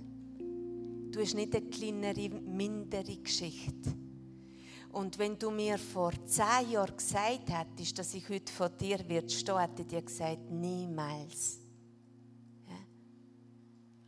Du 1.10 1.20
hast 1.20 1.34
nicht 1.34 1.54
eine 1.56 1.66
kleinere, 1.66 2.28
mindere 2.28 3.16
Geschichte. 3.16 3.92
Und 4.92 5.18
wenn 5.18 5.36
du 5.36 5.50
mir 5.50 5.76
vor 5.76 6.12
zehn 6.24 6.70
Jahren 6.70 6.96
gesagt 6.96 7.50
hättest, 7.50 7.98
dass 7.98 8.14
ich 8.14 8.28
heute 8.28 8.52
vor 8.52 8.68
dir 8.68 9.00
wird 9.08 9.32
hätte 9.58 9.82
ich 9.82 9.88
dir 9.88 10.02
gesagt, 10.02 10.48
niemals. 10.50 11.63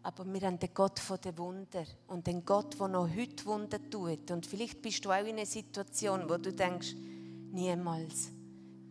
Aber 0.06 0.24
wir 0.24 0.40
haben 0.42 0.60
den 0.60 0.72
Gott 0.72 1.00
von 1.00 1.20
den 1.20 1.36
Wunder 1.36 1.84
und 2.06 2.28
den 2.28 2.44
Gott, 2.44 2.78
der 2.78 2.86
noch 2.86 3.08
heute 3.08 3.44
Wunder 3.44 3.80
tut. 3.90 4.30
Und 4.30 4.46
vielleicht 4.46 4.80
bist 4.80 5.04
du 5.04 5.10
auch 5.10 5.26
in 5.26 5.34
einer 5.34 5.46
Situation, 5.46 6.30
wo 6.30 6.36
du 6.36 6.52
denkst, 6.52 6.94
niemals. 7.50 8.30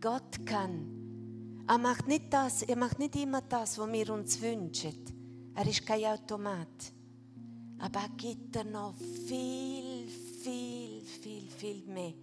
Gott 0.01 0.45
kann. 0.45 1.63
Er 1.69 1.77
macht 1.77 2.09
nicht 2.09 2.33
das, 2.33 2.63
er 2.63 2.75
macht 2.75 2.99
nicht 2.99 3.15
immer 3.15 3.41
das, 3.43 3.77
was 3.77 3.89
wir 3.93 4.13
uns 4.13 4.41
wünschen. 4.41 5.53
Er 5.55 5.65
ist 5.65 5.85
kein 5.85 6.03
Automat. 6.03 6.91
Aber 7.79 8.01
er 8.01 8.09
gibt 8.17 8.53
dir 8.53 8.65
noch 8.65 8.93
viel, 8.97 10.09
viel, 10.09 10.99
viel, 11.01 11.47
viel 11.47 11.85
mehr. 11.87 12.13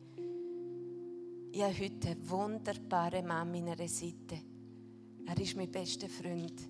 Ich 1.50 1.62
habe 1.62 1.78
heute 1.80 2.10
einen 2.10 2.28
wunderbaren 2.28 3.26
Mann 3.26 3.48
an 3.48 3.52
meiner 3.52 3.88
Seite. 3.88 4.38
Er 5.24 5.40
ist 5.40 5.56
mein 5.56 5.72
bester 5.72 6.10
Freund. 6.10 6.60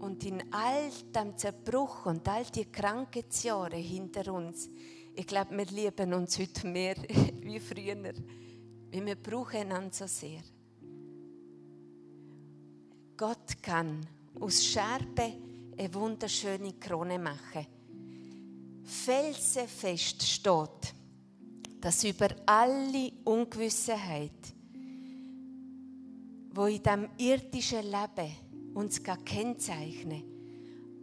Und 0.00 0.24
in 0.24 0.42
all 0.52 0.90
dem 1.14 1.36
Zerbruch 1.36 2.06
und 2.06 2.26
all 2.26 2.44
die 2.44 2.64
Krankheitsjahre 2.64 3.76
hinter 3.76 4.32
uns, 4.32 4.70
ich 5.14 5.26
glaube, 5.26 5.56
wir 5.56 5.66
lieben 5.66 6.14
uns 6.14 6.38
heute 6.38 6.66
mehr 6.66 6.96
wie 7.42 7.60
früher. 7.60 7.96
Weil 8.02 9.06
wir 9.06 9.16
brauchen 9.16 9.60
einander 9.60 9.92
so 9.92 10.06
sehr. 10.06 10.40
Gott 13.16 13.62
kann 13.62 14.06
aus 14.40 14.64
Scherbe 14.64 15.34
eine 15.76 15.94
wunderschöne 15.94 16.72
Krone 16.74 17.18
machen. 17.18 17.66
Felsenfest 18.82 20.22
steht, 20.22 20.94
dass 21.80 22.04
über 22.04 22.28
alle 22.46 23.12
Ungewissenheit, 23.24 24.54
wo 26.52 26.64
in 26.64 26.82
dem 26.82 27.08
irdischen 27.18 27.84
Leben 27.84 28.49
uns 28.80 29.02
kennzeichnen, 29.02 30.22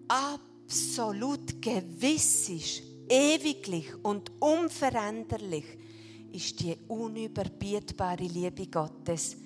absolut 0.07 1.61
gewiss 1.61 2.49
ist, 2.49 2.83
ewiglich 3.07 3.93
und 4.03 4.31
unveränderlich, 4.41 5.65
ist 6.31 6.59
die 6.59 6.75
unüberbietbare 6.87 8.23
Liebe 8.23 8.67
Gottes. 8.67 9.37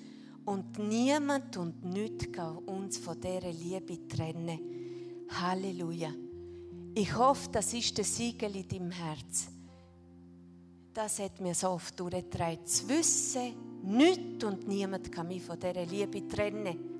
Und 0.44 0.78
niemand 0.78 1.56
und 1.56 1.84
nichts 1.84 2.32
kann 2.32 2.58
uns 2.58 2.98
von 2.98 3.20
dieser 3.20 3.52
Liebe 3.52 4.08
trennen. 4.08 4.58
Halleluja. 5.30 6.12
Ich 6.94 7.16
hoffe, 7.16 7.48
das 7.52 7.72
ist 7.72 7.96
der 7.96 8.04
Siegel 8.04 8.56
in 8.56 8.68
deinem 8.68 8.90
Herz. 8.90 9.46
Das 10.92 11.20
hat 11.20 11.40
mir 11.40 11.54
so 11.54 11.68
oft 11.68 11.98
durchgetragen. 11.98 12.66
Zu 12.66 12.88
wissen, 12.88 13.54
nichts 13.84 14.44
und 14.44 14.66
niemand 14.66 15.10
kann 15.12 15.28
mich 15.28 15.42
von 15.42 15.58
dieser 15.58 15.86
Liebe 15.86 16.26
trennen. 16.26 16.91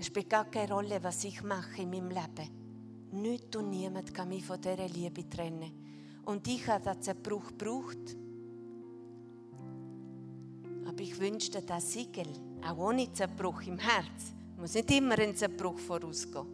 Es 0.00 0.06
spielt 0.06 0.30
gar 0.30 0.46
keine 0.46 0.72
Rolle, 0.72 0.98
was 1.02 1.22
ich 1.24 1.42
mache 1.42 1.82
in 1.82 1.90
meinem 1.90 2.08
Leben. 2.08 2.48
Nichts 3.12 3.54
und 3.54 3.68
niemand 3.68 4.14
kann 4.14 4.30
mich 4.30 4.42
von 4.42 4.58
dieser 4.58 4.88
Liebe 4.88 5.28
trennen. 5.28 5.70
Und 6.24 6.48
ich 6.48 6.66
habe 6.68 6.82
diesen 6.82 7.02
Zerbruch 7.02 7.48
gebraucht. 7.48 8.16
Aber 10.88 11.00
ich 11.02 11.20
wünschte, 11.20 11.60
das 11.60 11.92
Siegel, 11.92 12.28
auch 12.66 12.78
ohne 12.78 13.12
Zerbruch 13.12 13.60
im 13.66 13.76
Herz, 13.76 14.32
muss 14.56 14.72
nicht 14.72 14.90
immer 14.90 15.18
ein 15.18 15.36
Zerbruch 15.36 15.78
vorausgehen. 15.78 16.46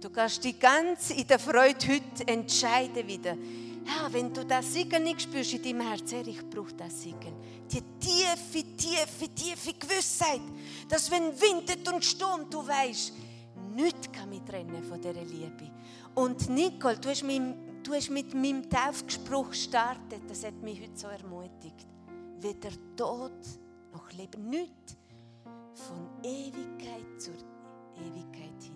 Du 0.00 0.10
kannst 0.10 0.42
dich 0.42 0.58
ganz 0.58 1.10
in 1.10 1.28
der 1.28 1.38
Freude 1.38 1.86
heute 1.86 2.26
entscheiden 2.26 3.06
wieder. 3.06 3.36
Ja, 3.86 4.12
wenn 4.12 4.32
du 4.32 4.44
das 4.44 4.72
Siegel 4.72 5.00
nicht 5.00 5.22
spürst 5.22 5.54
in 5.54 5.62
deinem 5.62 5.88
Herz, 5.88 6.10
Herr, 6.10 6.26
ich 6.26 6.44
brauche 6.50 6.74
das 6.74 7.02
Siegel. 7.02 7.32
Die 7.70 7.82
tiefe, 8.00 8.76
tiefe, 8.76 9.28
tiefe 9.32 9.72
Gewissheit, 9.74 10.40
dass 10.88 11.08
wenn 11.10 11.32
windet 11.40 11.86
und 11.92 12.04
stürmt, 12.04 12.52
du 12.52 12.66
weißt, 12.66 13.12
nichts 13.74 14.10
kann 14.10 14.28
mich 14.28 14.42
trennen 14.42 14.82
von 14.82 15.00
dieser 15.00 15.22
Liebe. 15.22 15.70
Und 16.16 16.48
Nicole, 16.48 16.98
du 16.98 17.10
hast, 17.10 17.22
mit, 17.22 17.40
du 17.84 17.94
hast 17.94 18.10
mit 18.10 18.34
meinem 18.34 18.68
Taufgespruch 18.68 19.50
gestartet, 19.50 20.22
das 20.28 20.44
hat 20.44 20.60
mich 20.62 20.80
heute 20.80 20.96
so 20.96 21.06
ermutigt. 21.06 21.86
Weder 22.40 22.70
Tod 22.96 23.38
noch 23.92 24.10
Leben, 24.12 24.48
nichts 24.48 24.96
von 25.74 26.08
Ewigkeit 26.24 27.20
zur 27.20 27.34
Ewigkeit 27.94 28.62
hin. 28.62 28.75